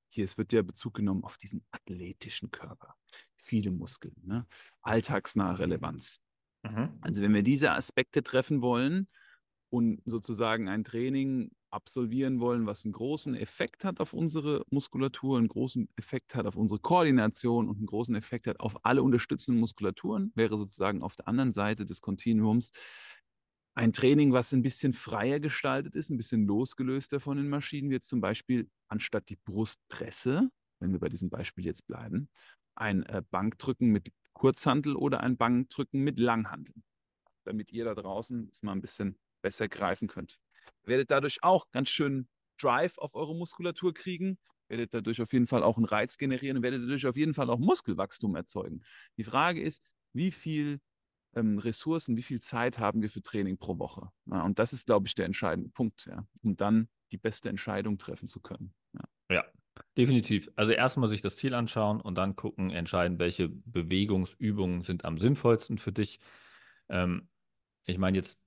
hier, 0.10 0.26
es 0.26 0.38
wird 0.38 0.54
ja 0.54 0.62
Bezug 0.62 0.94
genommen 0.94 1.24
auf 1.24 1.38
diesen 1.38 1.64
athletischen 1.72 2.50
Körper. 2.50 2.96
viele 3.36 3.72
Muskeln. 3.72 4.16
Ne? 4.24 4.48
Alltagsnahe 4.82 5.60
Relevanz. 5.60 6.22
Mhm. 6.64 6.98
Also 7.02 7.22
wenn 7.22 7.34
wir 7.34 7.44
diese 7.44 7.72
Aspekte 7.72 8.24
treffen 8.24 8.62
wollen 8.62 9.10
und 9.70 10.02
sozusagen 10.06 10.70
ein 10.70 10.84
Training 10.84 11.52
absolvieren 11.74 12.40
wollen, 12.40 12.66
was 12.68 12.86
einen 12.86 12.94
großen 12.94 13.36
Effekt 13.36 13.84
hat 13.86 14.00
auf 14.00 14.14
unsere 14.14 14.64
Muskulatur, 14.70 15.38
einen 15.38 15.48
großen 15.48 15.90
Effekt 15.98 16.36
hat 16.36 16.46
auf 16.46 16.56
unsere 16.56 16.80
Koordination 16.80 17.68
und 17.70 17.78
einen 17.78 17.88
großen 17.88 18.16
Effekt 18.16 18.48
hat 18.48 18.60
auf 18.60 18.86
alle 18.86 19.04
unterstützenden 19.04 19.60
Muskulaturen, 19.60 20.32
wäre 20.36 20.58
sozusagen 20.58 21.02
auf 21.04 21.16
der 21.16 21.28
anderen 21.28 21.52
Seite 21.52 21.86
des 21.86 22.02
Kontinuums 22.02 22.72
ein 23.76 23.92
Training, 23.94 24.34
was 24.34 24.54
ein 24.54 24.62
bisschen 24.62 24.94
freier 24.94 25.40
gestaltet 25.40 25.96
ist, 25.96 26.10
ein 26.10 26.18
bisschen 26.18 26.46
losgelöster 26.46 27.20
von 27.20 27.38
den 27.38 27.50
Maschinen, 27.50 27.90
wird 27.90 28.04
zum 28.04 28.22
Beispiel 28.22 28.70
anstatt 28.88 29.30
die 29.30 29.38
Brustpresse, 29.38 30.50
wenn 30.80 30.92
wir 30.92 31.00
bei 31.00 31.10
diesem 31.10 31.30
Beispiel 31.30 31.66
jetzt 31.66 31.88
bleiben, 31.88 32.30
ein 32.76 33.04
äh, 33.04 33.24
Bankdrücken 33.32 33.90
mit 33.90 34.12
Kurzhantel 34.34 34.96
oder 34.96 35.22
ein 35.22 35.38
Bankdrücken 35.38 36.02
mit 36.02 36.20
Langhantel, 36.20 36.76
damit 37.46 37.72
ihr 37.72 37.86
da 37.86 37.96
draußen 37.96 38.50
es 38.52 38.64
mal 38.64 38.74
ein 38.74 38.82
bisschen 38.82 39.18
besser 39.42 39.68
greifen 39.68 40.08
könnt. 40.08 40.40
Werdet 40.86 41.12
dadurch 41.12 41.44
auch 41.44 41.70
ganz 41.72 41.90
schön 41.90 42.28
Drive 42.60 42.98
auf 42.98 43.16
eure 43.16 43.36
Muskulatur 43.36 43.94
kriegen, 43.94 44.38
werdet 44.68 44.94
dadurch 44.94 45.22
auf 45.22 45.34
jeden 45.34 45.48
Fall 45.48 45.64
auch 45.64 45.78
einen 45.78 45.86
Reiz 45.86 46.18
generieren 46.18 46.58
und 46.58 46.64
werdet 46.64 46.84
dadurch 46.84 47.06
auf 47.06 47.16
jeden 47.16 47.34
Fall 47.34 47.50
auch 47.50 47.60
Muskelwachstum 47.60 48.36
erzeugen. 48.36 48.84
Die 49.18 49.24
Frage 49.24 49.62
ist, 49.62 49.84
wie 50.14 50.32
viel 50.32 50.80
ähm, 51.36 51.60
Ressourcen, 51.60 52.18
wie 52.18 52.24
viel 52.24 52.40
Zeit 52.40 52.80
haben 52.80 53.02
wir 53.02 53.10
für 53.10 53.22
Training 53.22 53.58
pro 53.58 53.80
Woche? 53.80 54.10
Ja, 54.26 54.44
und 54.44 54.60
das 54.60 54.74
ist, 54.74 54.86
glaube 54.86 55.08
ich, 55.08 55.16
der 55.16 55.26
entscheidende 55.26 55.70
Punkt, 55.70 56.06
ja, 56.06 56.26
um 56.44 56.56
dann 56.56 56.90
die 57.12 57.18
beste 57.18 57.50
Entscheidung 57.50 57.98
treffen 57.98 58.28
zu 58.28 58.40
können. 58.40 58.74
Ja. 58.94 59.36
ja. 59.36 59.46
Definitiv. 59.98 60.50
Also 60.56 60.72
erstmal 60.72 61.10
sich 61.10 61.22
das 61.22 61.36
Ziel 61.36 61.56
anschauen 61.56 62.00
und 62.00 62.16
dann 62.16 62.36
gucken, 62.36 62.70
entscheiden, 62.70 63.18
welche 63.18 63.50
Bewegungsübungen 63.50 64.84
sind 64.84 65.04
am 65.04 65.18
sinnvollsten 65.18 65.80
für 65.80 65.92
dich. 65.92 66.20
Ähm, 66.90 67.30
ich 67.86 67.98
meine, 67.98 68.18
jetzt 68.18 68.43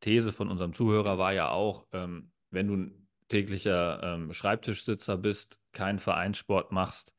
These 0.00 0.32
von 0.32 0.48
unserem 0.48 0.72
Zuhörer 0.72 1.18
war 1.18 1.32
ja 1.32 1.50
auch, 1.50 1.86
ähm, 1.92 2.30
wenn 2.50 2.68
du 2.68 2.74
ein 2.74 3.08
täglicher 3.28 4.00
ähm, 4.02 4.32
Schreibtischsitzer 4.32 5.16
bist, 5.16 5.60
keinen 5.72 5.98
Vereinssport 5.98 6.72
machst 6.72 7.14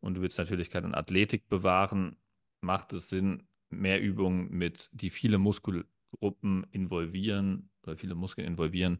und 0.00 0.14
du 0.14 0.22
willst 0.22 0.38
Natürlichkeit 0.38 0.84
und 0.84 0.94
Athletik 0.94 1.48
bewahren, 1.48 2.16
macht 2.60 2.92
es 2.92 3.08
Sinn, 3.08 3.46
mehr 3.68 4.00
Übungen 4.00 4.50
mit, 4.50 4.88
die 4.92 5.10
viele 5.10 5.38
Muskelgruppen 5.38 6.66
involvieren 6.70 7.70
oder 7.82 7.96
viele 7.96 8.14
Muskeln 8.14 8.46
involvieren, 8.46 8.98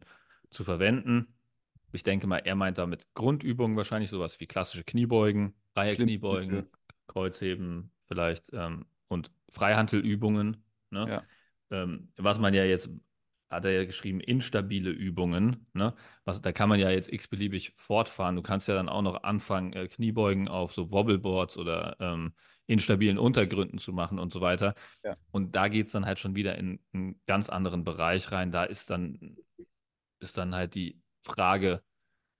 zu 0.49 0.63
verwenden. 0.63 1.33
Ich 1.91 2.03
denke 2.03 2.27
mal, 2.27 2.37
er 2.37 2.55
meint 2.55 2.77
damit 2.77 3.05
Grundübungen 3.13 3.75
wahrscheinlich 3.75 4.09
sowas 4.09 4.39
wie 4.39 4.47
klassische 4.47 4.83
Kniebeugen, 4.83 5.53
freie 5.73 5.95
Kniebeugen, 5.95 6.67
Kreuzheben 7.07 7.91
vielleicht 8.07 8.49
ähm, 8.53 8.85
und 9.07 9.31
Freihantelübungen. 9.49 10.63
Ne? 10.89 11.07
Ja. 11.09 11.23
Ähm, 11.71 12.09
was 12.17 12.39
man 12.39 12.53
ja 12.53 12.63
jetzt, 12.63 12.89
hat 13.51 13.65
er 13.65 13.71
ja 13.71 13.85
geschrieben, 13.85 14.19
instabile 14.21 14.89
Übungen. 14.89 15.67
Ne? 15.73 15.93
Was, 16.25 16.41
da 16.41 16.51
kann 16.51 16.69
man 16.69 16.79
ja 16.79 16.89
jetzt 16.89 17.11
x-beliebig 17.11 17.73
fortfahren. 17.75 18.35
Du 18.35 18.41
kannst 18.41 18.67
ja 18.67 18.75
dann 18.75 18.89
auch 18.89 19.01
noch 19.01 19.23
anfangen, 19.23 19.73
äh, 19.73 19.87
Kniebeugen 19.87 20.47
auf 20.47 20.73
so 20.73 20.91
Wobbleboards 20.91 21.57
oder 21.57 21.97
ähm, 21.99 22.33
instabilen 22.67 23.17
Untergründen 23.17 23.77
zu 23.77 23.91
machen 23.91 24.17
und 24.17 24.31
so 24.31 24.39
weiter. 24.39 24.75
Ja. 25.03 25.15
Und 25.31 25.55
da 25.55 25.67
geht 25.67 25.87
es 25.87 25.91
dann 25.91 26.05
halt 26.05 26.19
schon 26.19 26.35
wieder 26.35 26.57
in 26.57 26.79
einen 26.93 27.21
ganz 27.27 27.49
anderen 27.49 27.83
Bereich 27.83 28.31
rein. 28.31 28.51
Da 28.51 28.63
ist 28.63 28.89
dann, 28.89 29.37
ist 30.19 30.37
dann 30.37 30.55
halt 30.55 30.73
die 30.73 31.01
Frage, 31.21 31.83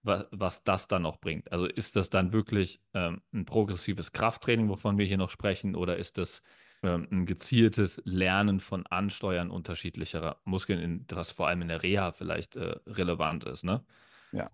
was, 0.03 0.25
was 0.31 0.63
das 0.63 0.87
dann 0.87 1.01
noch 1.01 1.19
bringt. 1.19 1.51
Also 1.51 1.65
ist 1.65 1.95
das 1.95 2.09
dann 2.09 2.31
wirklich 2.31 2.81
ähm, 2.93 3.21
ein 3.33 3.45
progressives 3.45 4.11
Krafttraining, 4.13 4.69
wovon 4.69 4.97
wir 4.97 5.05
hier 5.05 5.17
noch 5.17 5.29
sprechen, 5.29 5.75
oder 5.75 5.97
ist 5.97 6.17
das 6.17 6.41
ein 6.81 7.25
gezieltes 7.25 8.01
Lernen 8.05 8.59
von 8.59 8.85
Ansteuern 8.87 9.51
unterschiedlicher 9.51 10.41
Muskeln, 10.45 10.79
in, 10.79 11.05
was 11.11 11.31
vor 11.31 11.47
allem 11.47 11.61
in 11.61 11.67
der 11.67 11.83
Reha 11.83 12.11
vielleicht 12.11 12.55
äh, 12.55 12.79
relevant 12.87 13.43
ist, 13.43 13.63
ne? 13.63 13.83
Ja. 14.31 14.49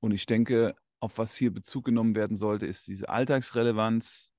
Und 0.00 0.12
ich 0.12 0.26
denke, 0.26 0.74
auf 1.00 1.18
was 1.18 1.36
hier 1.36 1.52
Bezug 1.52 1.84
genommen 1.84 2.14
werden 2.14 2.36
sollte, 2.36 2.66
ist 2.66 2.86
diese 2.86 3.08
Alltagsrelevanz 3.08 4.32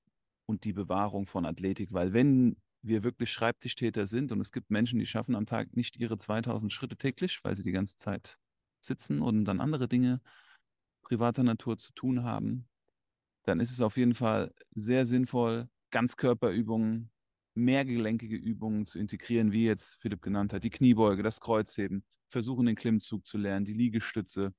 und 0.46 0.64
die 0.64 0.72
Bewahrung 0.72 1.26
von 1.26 1.46
Athletik. 1.46 1.92
Weil 1.92 2.12
wenn 2.12 2.56
wir 2.82 3.02
wirklich 3.04 3.30
Schreibtischtäter 3.30 4.06
sind 4.06 4.32
und 4.32 4.40
es 4.40 4.50
gibt 4.50 4.70
Menschen, 4.70 4.98
die 4.98 5.06
schaffen 5.06 5.34
am 5.34 5.46
Tag 5.46 5.76
nicht 5.76 5.96
ihre 5.96 6.18
2000 6.18 6.72
Schritte 6.72 6.96
täglich, 6.96 7.40
weil 7.44 7.54
sie 7.54 7.62
die 7.62 7.72
ganze 7.72 7.96
Zeit 7.96 8.38
sitzen 8.80 9.20
und 9.20 9.44
dann 9.44 9.60
andere 9.60 9.88
Dinge 9.88 10.20
privater 11.02 11.42
Natur 11.42 11.78
zu 11.78 11.92
tun 11.92 12.22
haben, 12.22 12.68
dann 13.44 13.60
ist 13.60 13.70
es 13.70 13.80
auf 13.80 13.96
jeden 13.96 14.14
Fall 14.14 14.52
sehr 14.74 15.06
sinnvoll, 15.06 15.68
Ganzkörperübungen, 15.90 17.10
mehrgelenkige 17.54 18.36
Übungen 18.36 18.86
zu 18.86 18.98
integrieren, 18.98 19.52
wie 19.52 19.64
jetzt 19.64 20.00
Philipp 20.00 20.22
genannt 20.22 20.52
hat, 20.52 20.64
die 20.64 20.70
Kniebeuge, 20.70 21.22
das 21.22 21.40
Kreuzheben, 21.40 22.04
versuchen 22.30 22.66
den 22.66 22.76
Klimmzug 22.76 23.26
zu 23.26 23.38
lernen, 23.38 23.64
die 23.64 23.72
Liegestütze, 23.72 24.54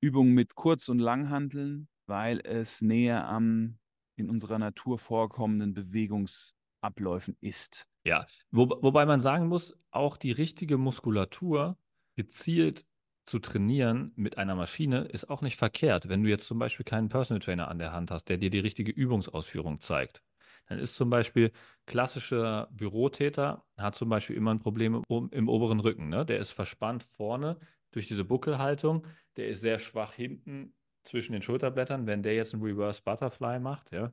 Übungen 0.00 0.34
mit 0.34 0.54
Kurz- 0.54 0.88
und 0.88 0.98
Langhanteln, 0.98 1.88
weil 2.06 2.40
es 2.44 2.82
näher 2.82 3.26
am 3.26 3.78
in 4.16 4.30
unserer 4.30 4.58
Natur 4.58 4.98
vorkommenden 4.98 5.74
Bewegungsabläufen 5.74 7.36
ist. 7.40 7.88
Ja, 8.04 8.26
Wo, 8.52 8.68
wobei 8.82 9.06
man 9.06 9.20
sagen 9.20 9.48
muss, 9.48 9.76
auch 9.90 10.16
die 10.16 10.32
richtige 10.32 10.78
Muskulatur 10.78 11.78
gezielt 12.16 12.86
zu 13.24 13.38
trainieren 13.38 14.12
mit 14.16 14.38
einer 14.38 14.54
Maschine 14.54 15.02
ist 15.02 15.30
auch 15.30 15.40
nicht 15.40 15.56
verkehrt. 15.56 16.08
Wenn 16.08 16.22
du 16.22 16.28
jetzt 16.28 16.46
zum 16.46 16.58
Beispiel 16.58 16.84
keinen 16.84 17.08
Personal 17.08 17.40
Trainer 17.40 17.68
an 17.68 17.78
der 17.78 17.92
Hand 17.92 18.10
hast, 18.10 18.28
der 18.28 18.36
dir 18.36 18.50
die 18.50 18.58
richtige 18.58 18.92
Übungsausführung 18.92 19.80
zeigt, 19.80 20.22
dann 20.66 20.78
ist 20.78 20.96
zum 20.96 21.10
Beispiel 21.10 21.50
klassischer 21.86 22.68
Bürotäter, 22.70 23.64
hat 23.76 23.94
zum 23.94 24.08
Beispiel 24.08 24.36
immer 24.36 24.52
ein 24.52 24.60
Problem 24.60 25.02
im, 25.08 25.28
im 25.30 25.48
oberen 25.48 25.80
Rücken. 25.80 26.08
Ne? 26.08 26.24
Der 26.24 26.38
ist 26.38 26.52
verspannt 26.52 27.02
vorne 27.02 27.58
durch 27.92 28.08
diese 28.08 28.24
Buckelhaltung, 28.24 29.06
der 29.36 29.48
ist 29.48 29.60
sehr 29.60 29.78
schwach 29.78 30.14
hinten 30.14 30.74
zwischen 31.02 31.32
den 31.32 31.42
Schulterblättern, 31.42 32.06
wenn 32.06 32.22
der 32.22 32.34
jetzt 32.34 32.54
ein 32.54 32.62
Reverse 32.62 33.02
Butterfly 33.04 33.60
macht, 33.60 33.92
ja, 33.92 34.12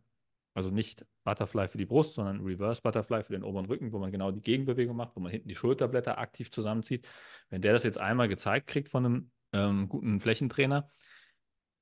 also 0.53 0.69
nicht 0.69 1.05
Butterfly 1.23 1.67
für 1.67 1.77
die 1.77 1.85
Brust, 1.85 2.13
sondern 2.13 2.41
Reverse 2.41 2.81
Butterfly 2.81 3.23
für 3.23 3.33
den 3.33 3.43
oberen 3.43 3.65
Rücken, 3.65 3.91
wo 3.91 3.99
man 3.99 4.11
genau 4.11 4.31
die 4.31 4.41
Gegenbewegung 4.41 4.95
macht, 4.95 5.15
wo 5.15 5.19
man 5.19 5.31
hinten 5.31 5.47
die 5.47 5.55
Schulterblätter 5.55 6.17
aktiv 6.17 6.51
zusammenzieht. 6.51 7.07
Wenn 7.49 7.61
der 7.61 7.73
das 7.73 7.83
jetzt 7.83 7.97
einmal 7.97 8.27
gezeigt 8.27 8.67
kriegt 8.67 8.89
von 8.89 9.05
einem 9.05 9.31
ähm, 9.53 9.87
guten 9.87 10.19
Flächentrainer 10.19 10.89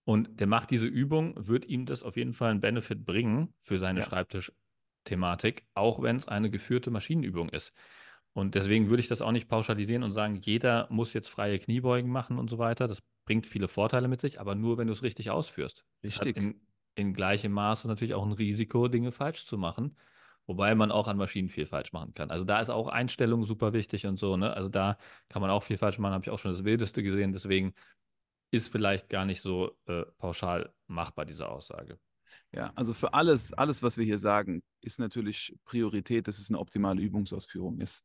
und 0.06 0.40
der 0.40 0.48
macht 0.48 0.72
diese 0.72 0.88
Übung, 0.88 1.34
wird 1.36 1.66
ihm 1.66 1.86
das 1.86 2.04
auf 2.04 2.16
jeden 2.18 2.34
Fall 2.34 2.52
einen 2.52 2.62
Benefit 2.62 3.06
bringen 3.06 3.54
für 3.62 3.80
seine 3.80 4.02
ja. 4.02 4.06
Schreibtisch-Thematik, 4.06 5.66
auch 5.74 6.02
wenn 6.02 6.18
es 6.18 6.28
eine 6.28 6.50
geführte 6.50 6.92
Maschinenübung 6.92 7.50
ist. 7.50 7.74
Und 8.34 8.54
deswegen 8.56 8.90
würde 8.90 9.02
ich 9.02 9.08
das 9.08 9.22
auch 9.22 9.32
nicht 9.32 9.48
pauschalisieren 9.48 10.04
und 10.04 10.12
sagen, 10.12 10.36
jeder 10.36 10.88
muss 10.92 11.14
jetzt 11.14 11.30
freie 11.30 11.58
Kniebeugen 11.58 12.12
machen 12.12 12.38
und 12.38 12.50
so 12.50 12.60
weiter. 12.60 12.88
Das 12.88 13.02
bringt 13.26 13.48
viele 13.48 13.68
Vorteile 13.68 14.08
mit 14.08 14.22
sich, 14.22 14.40
aber 14.40 14.56
nur, 14.56 14.78
wenn 14.78 14.88
du 14.88 14.94
es 14.94 15.04
richtig 15.04 15.32
ausführst. 15.32 15.86
Richtig. 16.04 16.38
In, 16.38 16.62
in 17.00 17.13
gleichem 17.13 17.51
Maße 17.51 17.88
natürlich 17.88 18.13
auch 18.13 18.25
ein 18.25 18.32
Risiko, 18.34 18.88
Dinge 18.88 19.12
falsch 19.12 19.46
zu 19.46 19.58
machen. 19.58 19.98
Wobei 20.48 20.74
man 20.74 20.91
auch 20.91 21.08
an 21.08 21.18
Maschinen 21.18 21.48
viel 21.48 21.68
falsch 21.68 21.94
machen 21.94 22.15
kann. 22.15 22.32
Also 22.32 22.44
da 22.44 22.60
ist 22.60 22.72
auch 22.72 22.88
Einstellung 22.88 23.46
super 23.46 23.72
wichtig 23.74 24.08
und 24.08 24.18
so. 24.18 24.36
Ne? 24.36 24.51
Also 24.51 24.68
da 24.68 24.98
kann 25.29 25.44
man 25.44 25.51
auch 25.51 25.62
viel 25.62 25.77
falsch 25.77 26.00
machen, 26.00 26.13
habe 26.13 26.24
ich 26.25 26.32
auch 26.32 26.39
schon 26.39 26.51
das 26.51 26.63
Wildeste 26.63 27.03
gesehen. 27.03 27.34
Deswegen 27.34 27.74
ist 28.51 28.72
vielleicht 28.72 29.10
gar 29.10 29.25
nicht 29.25 29.41
so 29.41 29.77
äh, 29.86 30.06
pauschal 30.18 30.74
machbar, 30.88 31.25
diese 31.25 31.48
Aussage. 31.50 32.00
Ja, 32.51 32.72
also 32.75 32.96
für 32.96 33.13
alles, 33.13 33.53
alles, 33.53 33.84
was 33.84 33.98
wir 33.98 34.06
hier 34.06 34.18
sagen, 34.18 34.63
ist 34.82 35.00
natürlich 35.00 35.56
Priorität, 35.65 36.27
dass 36.27 36.39
es 36.39 36.50
eine 36.50 36.58
optimale 36.58 37.01
Übungsausführung 37.01 37.79
ist. 37.79 38.03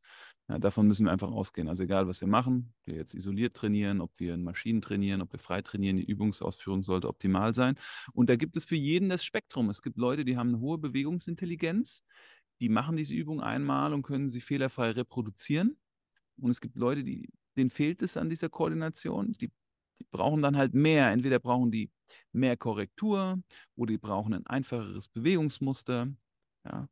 Ja, 0.48 0.58
davon 0.58 0.86
müssen 0.86 1.06
wir 1.06 1.12
einfach 1.12 1.30
ausgehen. 1.30 1.68
Also 1.68 1.84
egal, 1.84 2.06
was 2.06 2.20
wir 2.20 2.28
machen, 2.28 2.74
wir 2.84 2.94
jetzt 2.96 3.14
isoliert 3.14 3.56
trainieren, 3.56 4.02
ob 4.02 4.20
wir 4.20 4.34
in 4.34 4.42
Maschinen 4.44 4.82
trainieren, 4.82 5.22
ob 5.22 5.32
wir 5.32 5.38
frei 5.38 5.62
trainieren, 5.62 5.96
die 5.96 6.04
Übungsausführung 6.04 6.82
sollte 6.82 7.08
optimal 7.08 7.54
sein. 7.54 7.76
Und 8.12 8.28
da 8.28 8.36
gibt 8.36 8.56
es 8.58 8.66
für 8.66 8.76
jeden 8.76 9.08
das 9.08 9.24
Spektrum. 9.24 9.70
Es 9.70 9.80
gibt 9.80 9.96
Leute, 9.96 10.24
die 10.26 10.36
haben 10.36 10.48
eine 10.50 10.60
hohe 10.60 10.76
Bewegungsintelligenz, 10.78 12.04
die 12.60 12.68
machen 12.68 12.96
diese 12.96 13.14
Übung 13.14 13.40
einmal 13.40 13.94
und 13.94 14.02
können 14.02 14.28
sie 14.28 14.42
fehlerfrei 14.42 14.90
reproduzieren. 14.90 15.78
Und 16.40 16.50
es 16.50 16.60
gibt 16.60 16.76
Leute, 16.76 17.04
die, 17.04 17.30
denen 17.56 17.70
fehlt 17.70 18.02
es 18.02 18.16
an 18.16 18.28
dieser 18.28 18.48
Koordination. 18.50 19.32
Die 19.32 19.50
die 20.00 20.06
brauchen 20.10 20.42
dann 20.42 20.56
halt 20.56 20.74
mehr. 20.74 21.10
Entweder 21.12 21.38
brauchen 21.38 21.70
die 21.70 21.90
mehr 22.32 22.56
Korrektur 22.56 23.42
oder 23.76 23.92
die 23.92 23.98
brauchen 23.98 24.34
ein 24.34 24.46
einfacheres 24.46 25.08
Bewegungsmuster. 25.08 26.08
Ja. 26.64 26.88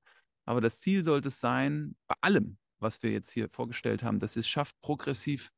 Aber 0.47 0.61
das 0.61 0.80
Ziel 0.80 1.04
sollte 1.04 1.28
es 1.28 1.40
sein, 1.40 1.97
bei 2.06 2.14
allem, 2.21 2.59
was 2.83 3.03
wir 3.03 3.11
jetzt 3.11 3.31
hier 3.31 3.49
vorgestellt 3.49 4.03
haben, 4.03 4.19
dass 4.19 4.37
es 4.37 4.49
schafft, 4.49 4.81
progressiv 4.81 5.51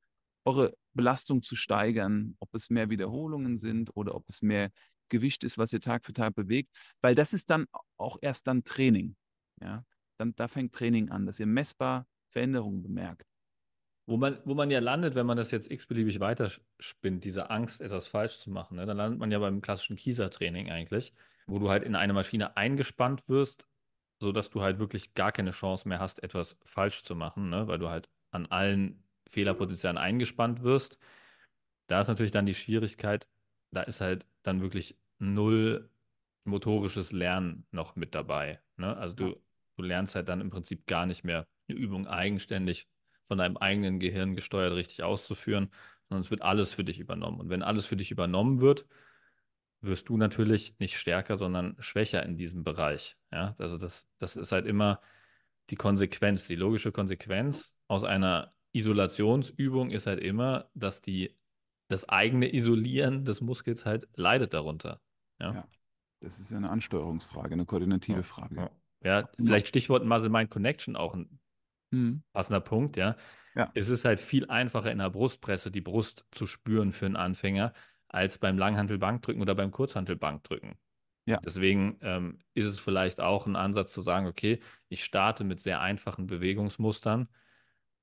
eure 0.45 0.76
Belastung 0.93 1.43
zu 1.43 1.57
steigern, 1.57 2.37
ob 2.38 2.54
es 2.54 2.71
mehr 2.71 2.90
Wiederholungen 2.90 3.57
sind 3.57 3.97
oder 3.97 4.14
ob 4.14 4.28
es 4.28 4.43
mehr 4.43 4.71
Gewicht 5.09 5.45
ist, 5.45 5.59
was 5.59 5.73
ihr 5.73 5.81
Tag 5.81 6.04
für 6.04 6.12
Tag 6.12 6.35
bewegt, 6.35 6.71
weil 7.00 7.14
das 7.14 7.33
ist 7.33 7.50
dann 7.50 7.66
auch 7.97 8.19
erst 8.21 8.47
dann 8.47 8.64
Training. 8.64 9.16
Ja, 9.62 9.85
dann 10.19 10.35
da 10.37 10.49
fängt 10.49 10.75
Training 10.75 11.11
an, 11.11 11.26
dass 11.26 11.40
ihr 11.40 11.47
messbar 11.47 12.07
Veränderungen 12.31 12.83
bemerkt. 12.83 13.26
Wo 14.07 14.19
man, 14.19 14.38
wo 14.45 14.54
man 14.54 14.71
ja 14.71 14.81
landet, 14.81 15.14
wenn 15.14 15.25
man 15.25 15.37
das 15.37 15.50
jetzt 15.50 15.71
x-beliebig 15.71 16.21
weiterspinnt, 16.21 17.25
diese 17.25 17.49
Angst, 17.49 17.81
etwas 17.81 18.07
falsch 18.07 18.38
zu 18.38 18.50
machen, 18.50 18.76
ne? 18.76 18.85
dann 18.85 18.99
landet 18.99 19.19
man 19.19 19.31
ja 19.31 19.38
beim 19.38 19.62
klassischen 19.62 19.97
Kieser-Training 19.97 20.71
eigentlich. 20.71 21.14
wo 21.47 21.59
du 21.59 21.71
halt 21.71 21.85
in 21.85 21.95
eine 21.95 22.12
Maschine 22.12 22.57
eingespannt 22.57 23.28
wirst, 23.28 23.66
sodass 24.21 24.50
du 24.50 24.62
halt 24.62 24.78
wirklich 24.78 25.14
gar 25.14 25.33
keine 25.33 25.50
Chance 25.50 25.88
mehr 25.88 26.00
hast, 26.00 26.23
etwas 26.23 26.56
falsch 26.64 27.02
zu 27.02 27.14
machen, 27.14 27.50
ne? 27.50 27.66
weil 27.68 27.78
du 27.78 27.88
halt 27.88 28.09
an 28.30 28.47
allen 28.47 29.02
Fehlerpotenzialen 29.26 29.99
eingespannt 29.99 30.62
wirst. 30.62 30.99
Da 31.87 32.00
ist 32.00 32.09
natürlich 32.09 32.33
dann 32.33 32.47
die 32.47 32.54
Schwierigkeit, 32.54 33.28
da 33.71 33.83
ist 33.83 34.00
halt 34.00 34.26
dann 34.42 34.61
wirklich 34.61 34.97
null 35.18 35.90
motorisches 36.44 37.12
Lernen 37.12 37.66
noch 37.71 37.97
mit 37.97 38.14
dabei. 38.14 38.61
Ne? 38.76 38.97
Also 38.97 39.16
du, 39.16 39.42
du 39.76 39.83
lernst 39.83 40.14
halt 40.14 40.28
dann 40.28 40.40
im 40.40 40.50
Prinzip 40.50 40.87
gar 40.87 41.06
nicht 41.06 41.25
mehr 41.25 41.47
eine 41.68 41.78
Übung 41.78 42.06
eigenständig 42.06 42.87
von 43.25 43.38
deinem 43.38 43.56
eigenen 43.56 43.99
Gehirn 43.99 44.35
gesteuert 44.35 44.75
richtig 44.75 45.02
auszuführen, 45.02 45.71
sondern 46.09 46.21
es 46.21 46.30
wird 46.30 46.42
alles 46.42 46.75
für 46.75 46.85
dich 46.85 47.00
übernommen. 47.00 47.40
Und 47.40 47.49
wenn 47.49 47.62
alles 47.62 47.87
für 47.87 47.97
dich 47.97 48.11
übernommen 48.11 48.61
wird, 48.61 48.87
wirst 49.84 50.08
du 50.08 50.16
natürlich 50.16 50.78
nicht 50.78 50.98
stärker, 50.98 51.38
sondern 51.38 51.76
schwächer 51.78 52.22
in 52.24 52.36
diesem 52.36 52.64
Bereich. 52.64 53.16
Ja, 53.32 53.54
also 53.58 53.78
das, 53.78 54.08
das 54.18 54.36
ist 54.36 54.52
halt 54.52 54.66
immer 54.66 55.00
die 55.70 55.76
Konsequenz, 55.76 56.46
die 56.46 56.56
logische 56.56 56.92
Konsequenz 56.92 57.76
aus 57.88 58.04
einer 58.04 58.54
Isolationsübung 58.72 59.90
ist 59.90 60.06
halt 60.06 60.20
immer, 60.20 60.68
dass 60.74 61.00
die, 61.00 61.36
das 61.88 62.08
eigene 62.08 62.52
Isolieren 62.52 63.24
des 63.24 63.40
Muskels 63.40 63.86
halt 63.86 64.08
leidet 64.14 64.52
darunter. 64.52 65.00
Ja. 65.38 65.54
ja 65.54 65.68
das 66.20 66.40
ist 66.40 66.50
ja 66.50 66.56
eine 66.56 66.70
Ansteuerungsfrage, 66.70 67.52
eine 67.52 67.66
koordinative 67.66 68.18
ja. 68.18 68.22
Frage. 68.22 68.70
Ja, 69.02 69.28
vielleicht 69.36 69.68
Stichwort 69.68 70.04
Muscle 70.04 70.30
Mind 70.30 70.50
Connection 70.50 70.96
auch 70.96 71.14
ein 71.14 71.38
mhm. 71.90 72.22
passender 72.32 72.60
Punkt, 72.60 72.96
ja. 72.96 73.16
ja. 73.54 73.70
Es 73.74 73.88
ist 73.88 74.04
halt 74.04 74.18
viel 74.18 74.48
einfacher 74.48 74.90
in 74.90 74.98
der 74.98 75.10
Brustpresse 75.10 75.70
die 75.70 75.82
Brust 75.82 76.26
zu 76.30 76.46
spüren 76.46 76.90
für 76.90 77.06
einen 77.06 77.16
Anfänger, 77.16 77.74
als 78.14 78.38
beim 78.38 78.56
Langhantelbankdrücken 78.56 79.42
oder 79.42 79.54
beim 79.54 79.73
Kurzhantelbankdrücken. 79.73 80.76
Ja. 81.26 81.40
Deswegen 81.44 81.99
ähm, 82.02 82.38
ist 82.54 82.66
es 82.66 82.78
vielleicht 82.78 83.21
auch 83.21 83.47
ein 83.47 83.56
Ansatz 83.56 83.92
zu 83.92 84.02
sagen, 84.02 84.26
okay, 84.26 84.61
ich 84.88 85.02
starte 85.02 85.42
mit 85.42 85.61
sehr 85.61 85.80
einfachen 85.80 86.26
Bewegungsmustern, 86.26 87.28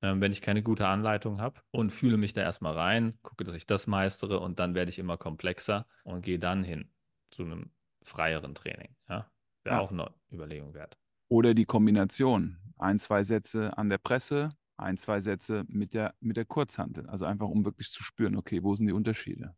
ähm, 0.01 0.19
wenn 0.19 0.31
ich 0.31 0.41
keine 0.41 0.63
gute 0.63 0.87
Anleitung 0.87 1.39
habe 1.39 1.61
und 1.71 1.91
fühle 1.91 2.17
mich 2.17 2.33
da 2.33 2.41
erstmal 2.41 2.73
rein, 2.73 3.17
gucke, 3.21 3.43
dass 3.43 3.53
ich 3.53 3.67
das 3.67 3.87
meistere 3.87 4.39
und 4.39 4.59
dann 4.59 4.73
werde 4.75 4.89
ich 4.89 4.99
immer 4.99 5.17
komplexer 5.17 5.85
und 6.03 6.23
gehe 6.23 6.39
dann 6.39 6.63
hin 6.63 6.91
zu 7.29 7.43
einem 7.43 7.71
freieren 8.01 8.55
Training. 8.55 8.95
Ja? 9.07 9.29
Wäre 9.63 9.75
ja. 9.75 9.81
auch 9.81 9.91
eine 9.91 10.11
Überlegung 10.31 10.73
wert. 10.73 10.97
Oder 11.29 11.53
die 11.53 11.65
Kombination. 11.65 12.57
Ein, 12.77 12.97
zwei 12.97 13.23
Sätze 13.23 13.77
an 13.77 13.89
der 13.89 13.99
Presse, 13.99 14.49
ein, 14.77 14.97
zwei 14.97 15.21
Sätze 15.21 15.63
mit 15.67 15.93
der, 15.93 16.15
mit 16.19 16.35
der 16.35 16.45
Kurzhantel. 16.45 17.07
Also 17.07 17.25
einfach, 17.25 17.47
um 17.47 17.63
wirklich 17.63 17.91
zu 17.91 18.03
spüren, 18.03 18.35
okay, 18.35 18.63
wo 18.63 18.73
sind 18.75 18.87
die 18.87 18.93
Unterschiede? 18.93 19.55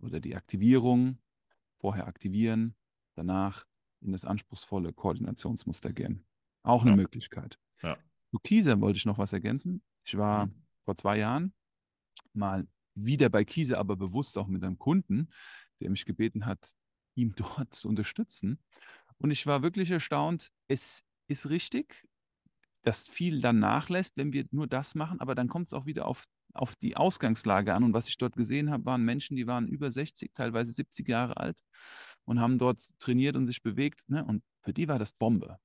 Oder 0.00 0.20
die 0.20 0.36
Aktivierung, 0.36 1.18
vorher 1.78 2.06
aktivieren, 2.06 2.74
danach 3.14 3.64
in 4.00 4.12
das 4.12 4.24
anspruchsvolle 4.24 4.92
Koordinationsmuster 4.92 5.92
gehen. 5.92 6.26
Auch 6.62 6.82
eine 6.82 6.92
ja. 6.92 6.96
Möglichkeit. 6.96 7.58
Ja. 7.82 7.96
Zu 8.30 8.38
Kieser 8.38 8.80
wollte 8.80 8.98
ich 8.98 9.06
noch 9.06 9.18
was 9.18 9.32
ergänzen. 9.32 9.82
Ich 10.04 10.16
war 10.16 10.46
mhm. 10.46 10.62
vor 10.84 10.96
zwei 10.96 11.18
Jahren 11.18 11.54
mal 12.32 12.66
wieder 12.94 13.28
bei 13.28 13.44
Kieser, 13.44 13.78
aber 13.78 13.96
bewusst 13.96 14.38
auch 14.38 14.46
mit 14.46 14.62
einem 14.62 14.78
Kunden, 14.78 15.30
der 15.80 15.90
mich 15.90 16.04
gebeten 16.04 16.46
hat, 16.46 16.74
ihm 17.14 17.34
dort 17.36 17.74
zu 17.74 17.88
unterstützen. 17.88 18.58
Und 19.18 19.30
ich 19.30 19.46
war 19.46 19.62
wirklich 19.62 19.90
erstaunt. 19.90 20.50
Es 20.68 21.04
ist 21.28 21.48
richtig, 21.48 22.06
dass 22.82 23.08
viel 23.08 23.40
dann 23.40 23.58
nachlässt, 23.58 24.16
wenn 24.16 24.32
wir 24.32 24.46
nur 24.50 24.66
das 24.66 24.94
machen, 24.94 25.20
aber 25.20 25.34
dann 25.34 25.48
kommt 25.48 25.68
es 25.68 25.72
auch 25.72 25.86
wieder 25.86 26.06
auf 26.06 26.26
auf 26.54 26.76
die 26.76 26.96
Ausgangslage 26.96 27.74
an. 27.74 27.84
Und 27.84 27.92
was 27.92 28.08
ich 28.08 28.16
dort 28.16 28.36
gesehen 28.36 28.70
habe, 28.70 28.84
waren 28.86 29.04
Menschen, 29.04 29.36
die 29.36 29.46
waren 29.46 29.68
über 29.68 29.90
60, 29.90 30.32
teilweise 30.32 30.72
70 30.72 31.08
Jahre 31.08 31.36
alt 31.36 31.60
und 32.24 32.40
haben 32.40 32.58
dort 32.58 32.80
trainiert 32.98 33.36
und 33.36 33.46
sich 33.46 33.62
bewegt. 33.62 34.08
Ne? 34.08 34.24
Und 34.24 34.42
für 34.62 34.72
die 34.72 34.88
war 34.88 34.98
das 34.98 35.12
Bombe. 35.12 35.58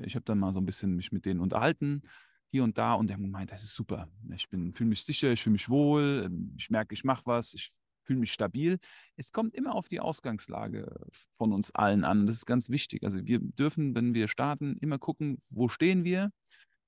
Ich 0.00 0.14
habe 0.14 0.24
dann 0.24 0.38
mal 0.38 0.52
so 0.52 0.60
ein 0.60 0.66
bisschen 0.66 0.96
mich 0.96 1.12
mit 1.12 1.26
denen 1.26 1.40
unterhalten, 1.40 2.02
hier 2.50 2.64
und 2.64 2.76
da, 2.76 2.94
und 2.94 3.08
die 3.08 3.14
haben 3.14 3.22
gemeint, 3.22 3.50
das 3.50 3.62
ist 3.62 3.74
super. 3.74 4.08
Ich 4.34 4.48
fühle 4.48 4.88
mich 4.88 5.04
sicher, 5.04 5.32
ich 5.32 5.42
fühle 5.42 5.52
mich 5.52 5.68
wohl, 5.68 6.30
ich 6.56 6.70
merke, 6.70 6.94
ich 6.94 7.04
mache 7.04 7.22
was, 7.24 7.54
ich 7.54 7.70
fühle 8.04 8.20
mich 8.20 8.32
stabil. 8.32 8.78
Es 9.16 9.32
kommt 9.32 9.54
immer 9.54 9.74
auf 9.74 9.88
die 9.88 10.00
Ausgangslage 10.00 10.94
von 11.36 11.52
uns 11.52 11.70
allen 11.70 12.04
an. 12.04 12.26
Das 12.26 12.36
ist 12.36 12.46
ganz 12.46 12.68
wichtig. 12.68 13.04
Also 13.04 13.24
wir 13.24 13.38
dürfen, 13.40 13.94
wenn 13.94 14.12
wir 14.14 14.28
starten, 14.28 14.76
immer 14.78 14.98
gucken, 14.98 15.40
wo 15.48 15.68
stehen 15.68 16.04
wir, 16.04 16.30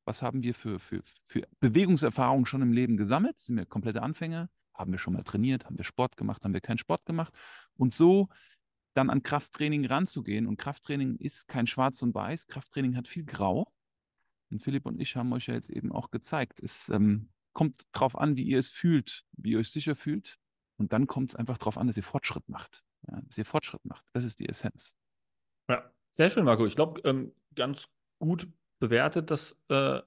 was 0.04 0.22
haben 0.22 0.42
wir 0.42 0.54
für, 0.54 0.78
für, 0.78 1.02
für 1.26 1.46
Bewegungserfahrungen 1.60 2.46
schon 2.46 2.62
im 2.62 2.72
Leben 2.72 2.96
gesammelt? 2.96 3.38
Sind 3.38 3.56
wir 3.56 3.66
komplette 3.66 4.02
Anfänger? 4.02 4.48
Haben 4.74 4.92
wir 4.92 4.98
schon 4.98 5.14
mal 5.14 5.22
trainiert? 5.22 5.64
Haben 5.64 5.78
wir 5.78 5.84
Sport 5.84 6.16
gemacht? 6.16 6.44
Haben 6.44 6.54
wir 6.54 6.60
keinen 6.60 6.78
Sport 6.78 7.04
gemacht? 7.06 7.32
Und 7.76 7.94
so 7.94 8.28
dann 8.94 9.10
an 9.10 9.22
Krafttraining 9.22 9.86
ranzugehen. 9.86 10.46
Und 10.46 10.56
Krafttraining 10.56 11.16
ist 11.16 11.48
kein 11.48 11.66
Schwarz 11.66 12.02
und 12.02 12.14
Weiß. 12.14 12.46
Krafttraining 12.46 12.96
hat 12.96 13.08
viel 13.08 13.24
Grau. 13.24 13.66
Und 14.50 14.62
Philipp 14.62 14.86
und 14.86 15.00
ich 15.00 15.16
haben 15.16 15.32
euch 15.32 15.46
ja 15.46 15.54
jetzt 15.54 15.70
eben 15.70 15.90
auch 15.90 16.10
gezeigt. 16.10 16.60
Es 16.60 16.88
ähm, 16.88 17.30
kommt 17.52 17.82
darauf 17.92 18.16
an, 18.16 18.36
wie 18.36 18.44
ihr 18.44 18.58
es 18.58 18.68
fühlt, 18.68 19.24
wie 19.32 19.52
ihr 19.52 19.58
euch 19.58 19.70
sicher 19.70 19.96
fühlt. 19.96 20.38
Und 20.76 20.92
dann 20.92 21.06
kommt 21.06 21.30
es 21.30 21.36
einfach 21.36 21.58
darauf 21.58 21.78
an, 21.78 21.86
dass 21.86 21.96
ihr 21.96 22.02
Fortschritt 22.02 22.48
macht. 22.48 22.84
Ja, 23.08 23.20
dass 23.22 23.38
ihr 23.38 23.44
Fortschritt 23.44 23.84
macht. 23.84 24.04
Das 24.12 24.24
ist 24.24 24.40
die 24.40 24.48
Essenz. 24.48 24.96
Ja, 25.68 25.90
sehr 26.10 26.30
schön, 26.30 26.44
Marco. 26.44 26.66
Ich 26.66 26.76
glaube, 26.76 27.00
ähm, 27.04 27.34
ganz 27.54 27.88
gut 28.18 28.48
bewertet 28.78 29.30
das 29.30 29.60
äh, 29.68 30.00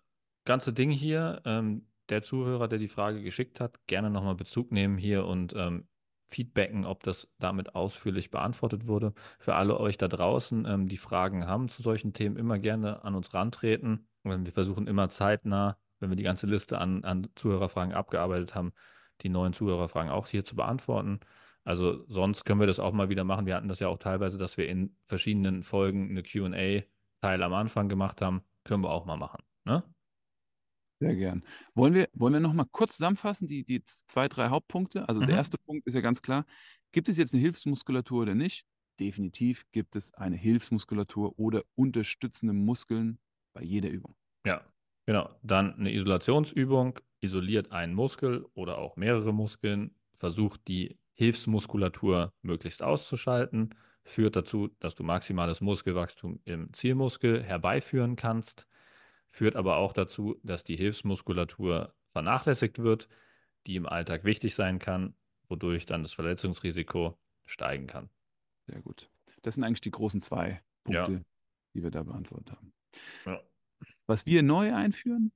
ganze 0.46 0.74
Ding 0.74 0.92
hier. 0.92 1.42
Ähm, 1.46 1.88
der 2.10 2.24
Zuhörer, 2.24 2.68
der 2.68 2.80
die 2.80 2.88
Frage 2.88 3.22
geschickt 3.22 3.60
hat, 3.60 3.86
gerne 3.88 4.10
nochmal 4.10 4.36
Bezug 4.36 4.72
nehmen 4.72 4.98
hier 4.98 5.26
und 5.26 5.54
ähm, 5.56 5.88
feedbacken, 6.30 6.86
ob 6.86 7.04
das 7.04 7.28
damit 7.40 7.76
ausführlich 7.76 8.32
beantwortet 8.32 8.88
wurde. 8.88 9.14
Für 9.40 9.56
alle 9.56 9.80
euch 9.80 9.98
da 9.98 10.08
draußen, 10.08 10.66
ähm, 10.66 10.88
die 10.88 10.98
Fragen 10.98 11.48
haben 11.48 11.70
zu 11.70 11.82
solchen 11.82 12.14
Themen, 12.14 12.38
immer 12.38 12.60
gerne 12.60 13.04
an 13.04 13.16
uns 13.16 13.34
rantreten. 13.34 14.08
Wir 14.24 14.52
versuchen 14.52 14.88
immer 14.88 15.10
zeitnah, 15.10 15.78
wenn 16.00 16.10
wir 16.10 16.18
die 16.18 16.24
ganze 16.24 16.48
Liste 16.48 16.80
an, 16.80 17.04
an 17.04 17.30
Zuhörerfragen 17.36 17.94
abgearbeitet 17.94 18.56
haben, 18.56 18.74
die 19.22 19.30
neuen 19.30 19.54
Zuhörerfragen 19.54 20.12
auch 20.12 20.28
hier 20.28 20.44
zu 20.44 20.56
beantworten. 20.56 21.20
Also 21.64 22.06
sonst 22.08 22.46
können 22.46 22.60
wir 22.60 22.68
das 22.68 22.80
auch 22.80 22.94
mal 22.94 23.10
wieder 23.10 23.24
machen. 23.24 23.46
Wir 23.46 23.56
hatten 23.56 23.68
das 23.68 23.80
ja 23.80 23.88
auch 23.88 23.98
teilweise, 23.98 24.38
dass 24.38 24.58
wir 24.58 24.68
in 24.68 24.96
verschiedenen 25.06 25.64
Folgen 25.64 26.10
eine 26.10 26.24
QA-Teil 26.24 27.44
am 27.44 27.54
Anfang 27.54 27.90
gemacht 27.90 28.22
haben. 28.22 28.42
Können 28.68 28.84
wir 28.84 28.90
auch 28.90 29.06
mal 29.06 29.18
machen. 29.18 29.42
Ne? 29.66 29.84
Sehr 31.00 31.16
gern. 31.16 31.44
Wollen 31.76 31.94
wir, 31.94 32.10
wollen 32.14 32.34
wir 32.34 32.40
noch 32.40 32.54
mal 32.54 32.66
kurz 32.72 32.98
zusammenfassen, 32.98 33.48
die, 33.48 33.64
die 33.64 33.84
zwei, 33.86 34.28
drei 34.28 34.50
Hauptpunkte? 34.50 35.08
Also 35.08 35.22
mhm. 35.22 35.28
der 35.28 35.36
erste 35.36 35.58
Punkt 35.60 35.86
ist 35.86 35.94
ja 35.94 36.02
ganz 36.02 36.22
klar, 36.22 36.46
gibt 36.92 37.08
es 37.08 37.18
jetzt 37.18 37.34
eine 37.34 37.42
Hilfsmuskulatur 37.42 38.24
oder 38.24 38.36
nicht? 38.36 38.66
Definitiv 39.00 39.64
gibt 39.72 39.96
es 39.96 40.14
eine 40.16 40.36
Hilfsmuskulatur 40.36 41.38
oder 41.38 41.64
unterstützende 41.76 42.54
Muskeln 42.54 43.20
bei 43.54 43.62
jeder 43.62 43.90
Übung. 43.90 44.16
Ja, 44.46 44.66
genau. 45.06 45.30
Dann 45.44 45.76
eine 45.76 45.94
Isolationsübung, 45.94 47.00
isoliert 47.22 47.72
einen 47.72 47.94
Muskel 47.94 48.46
oder 48.56 48.80
auch 48.80 48.96
mehrere 48.96 49.34
Muskeln, 49.34 49.96
versucht 50.16 50.68
die 50.68 50.98
Hilfsmuskulatur 51.14 52.34
möglichst 52.42 52.82
auszuschalten 52.82 53.76
führt 54.08 54.38
dazu, 54.38 54.70
dass 54.80 54.96
du 54.96 55.04
maximales 55.04 55.60
Muskelwachstum 55.60 56.40
im 56.46 56.72
Zielmuskel 56.74 57.44
herbeiführen 57.44 58.16
kannst, 58.16 58.66
führt 59.30 59.56
aber 59.58 59.78
auch 59.78 59.92
dazu, 59.92 60.40
dass 60.44 60.64
die 60.64 60.78
Hilfsmuskulatur 60.78 61.94
vernachlässigt 62.08 62.80
wird, 62.80 63.10
die 63.68 63.76
im 63.76 63.86
Alltag 63.86 64.24
wichtig 64.24 64.56
sein 64.56 64.80
kann, 64.80 65.14
wodurch 65.50 65.86
dann 65.86 66.04
das 66.04 66.14
Verletzungsrisiko 66.14 67.18
steigen 67.46 67.88
kann. 67.88 68.10
Sehr 68.66 68.82
gut. 68.82 69.10
Das 69.42 69.56
sind 69.56 69.66
eigentlich 69.66 69.82
die 69.82 69.92
großen 69.92 70.22
zwei 70.22 70.62
Punkte, 70.86 71.12
ja. 71.12 71.22
die 71.74 71.84
wir 71.84 71.92
da 71.92 72.04
beantwortet 72.04 72.52
haben. 72.52 72.74
Ja. 73.26 73.42
Was 74.06 74.26
wir 74.26 74.42
neu 74.42 74.74
einführen, 74.74 75.34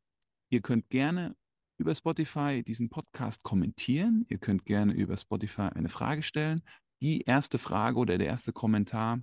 ihr 0.49 0.61
könnt 0.61 0.89
gerne 0.89 1.35
über 1.77 1.93
Spotify 1.93 2.63
diesen 2.63 2.89
Podcast 2.89 3.43
kommentieren. 3.43 4.25
Ihr 4.29 4.37
könnt 4.37 4.65
gerne 4.65 4.93
über 4.93 5.17
Spotify 5.17 5.63
eine 5.63 5.89
Frage 5.89 6.23
stellen 6.23 6.61
die 7.01 7.21
erste 7.21 7.57
Frage 7.57 7.97
oder 7.97 8.17
der 8.17 8.27
erste 8.27 8.53
Kommentar 8.53 9.21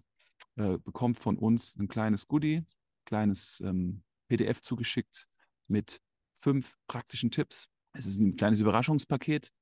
äh, 0.57 0.79
bekommt 0.79 1.19
von 1.19 1.39
uns 1.39 1.77
ein 1.77 1.89
kleines 1.89 2.27
Goodie, 2.27 2.65
kleines 3.05 3.61
ähm, 3.65 4.03
PDF 4.29 4.63
zugeschickt 4.63 5.29
mit 5.69 6.01
fünf 6.41 6.77
praktischen 6.87 7.31
Tipps. 7.31 7.69
Es 7.93 8.07
ist 8.07 8.19
ein 8.19 8.37
kleines 8.37 8.61
Überraschungspaket. 8.61 9.53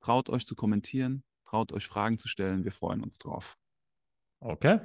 Traut 0.00 0.28
euch 0.28 0.46
zu 0.46 0.54
kommentieren, 0.54 1.24
traut 1.44 1.72
euch 1.72 1.86
Fragen 1.86 2.18
zu 2.18 2.28
stellen. 2.28 2.64
Wir 2.64 2.72
freuen 2.72 3.02
uns 3.02 3.18
drauf. 3.18 3.56
Okay, 4.40 4.80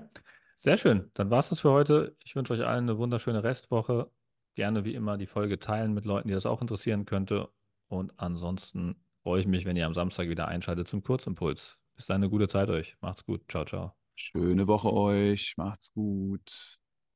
sehr 0.55 0.77
schön. 0.77 1.11
Dann 1.13 1.29
war 1.29 1.39
es 1.39 1.49
das 1.49 1.59
für 1.59 1.71
heute. 1.71 2.15
Ich 2.23 2.35
wünsche 2.35 2.53
euch 2.53 2.65
allen 2.65 2.89
eine 2.89 2.97
wunderschöne 2.97 3.43
Restwoche. 3.43 4.11
Gerne 4.55 4.85
wie 4.85 4.93
immer 4.93 5.17
die 5.17 5.27
Folge 5.27 5.59
teilen 5.59 5.93
mit 5.93 6.05
Leuten, 6.05 6.27
die 6.27 6.33
das 6.33 6.45
auch 6.45 6.61
interessieren 6.61 7.05
könnte. 7.05 7.49
Und 7.87 8.17
ansonsten 8.17 9.03
freue 9.23 9.41
ich 9.41 9.47
mich, 9.47 9.65
wenn 9.65 9.75
ihr 9.75 9.85
am 9.85 9.93
Samstag 9.93 10.29
wieder 10.29 10.47
einschaltet 10.47 10.87
zum 10.87 11.03
Kurzimpuls. 11.03 11.78
Dann 12.07 12.17
eine 12.17 12.29
gute 12.29 12.47
Zeit 12.47 12.69
euch. 12.69 12.95
Macht's 13.01 13.25
gut. 13.25 13.43
Ciao, 13.49 13.65
ciao. 13.65 13.95
Schöne 14.15 14.67
Woche 14.67 14.91
euch. 14.93 15.55
Macht's 15.57 15.93
gut. 15.93 16.79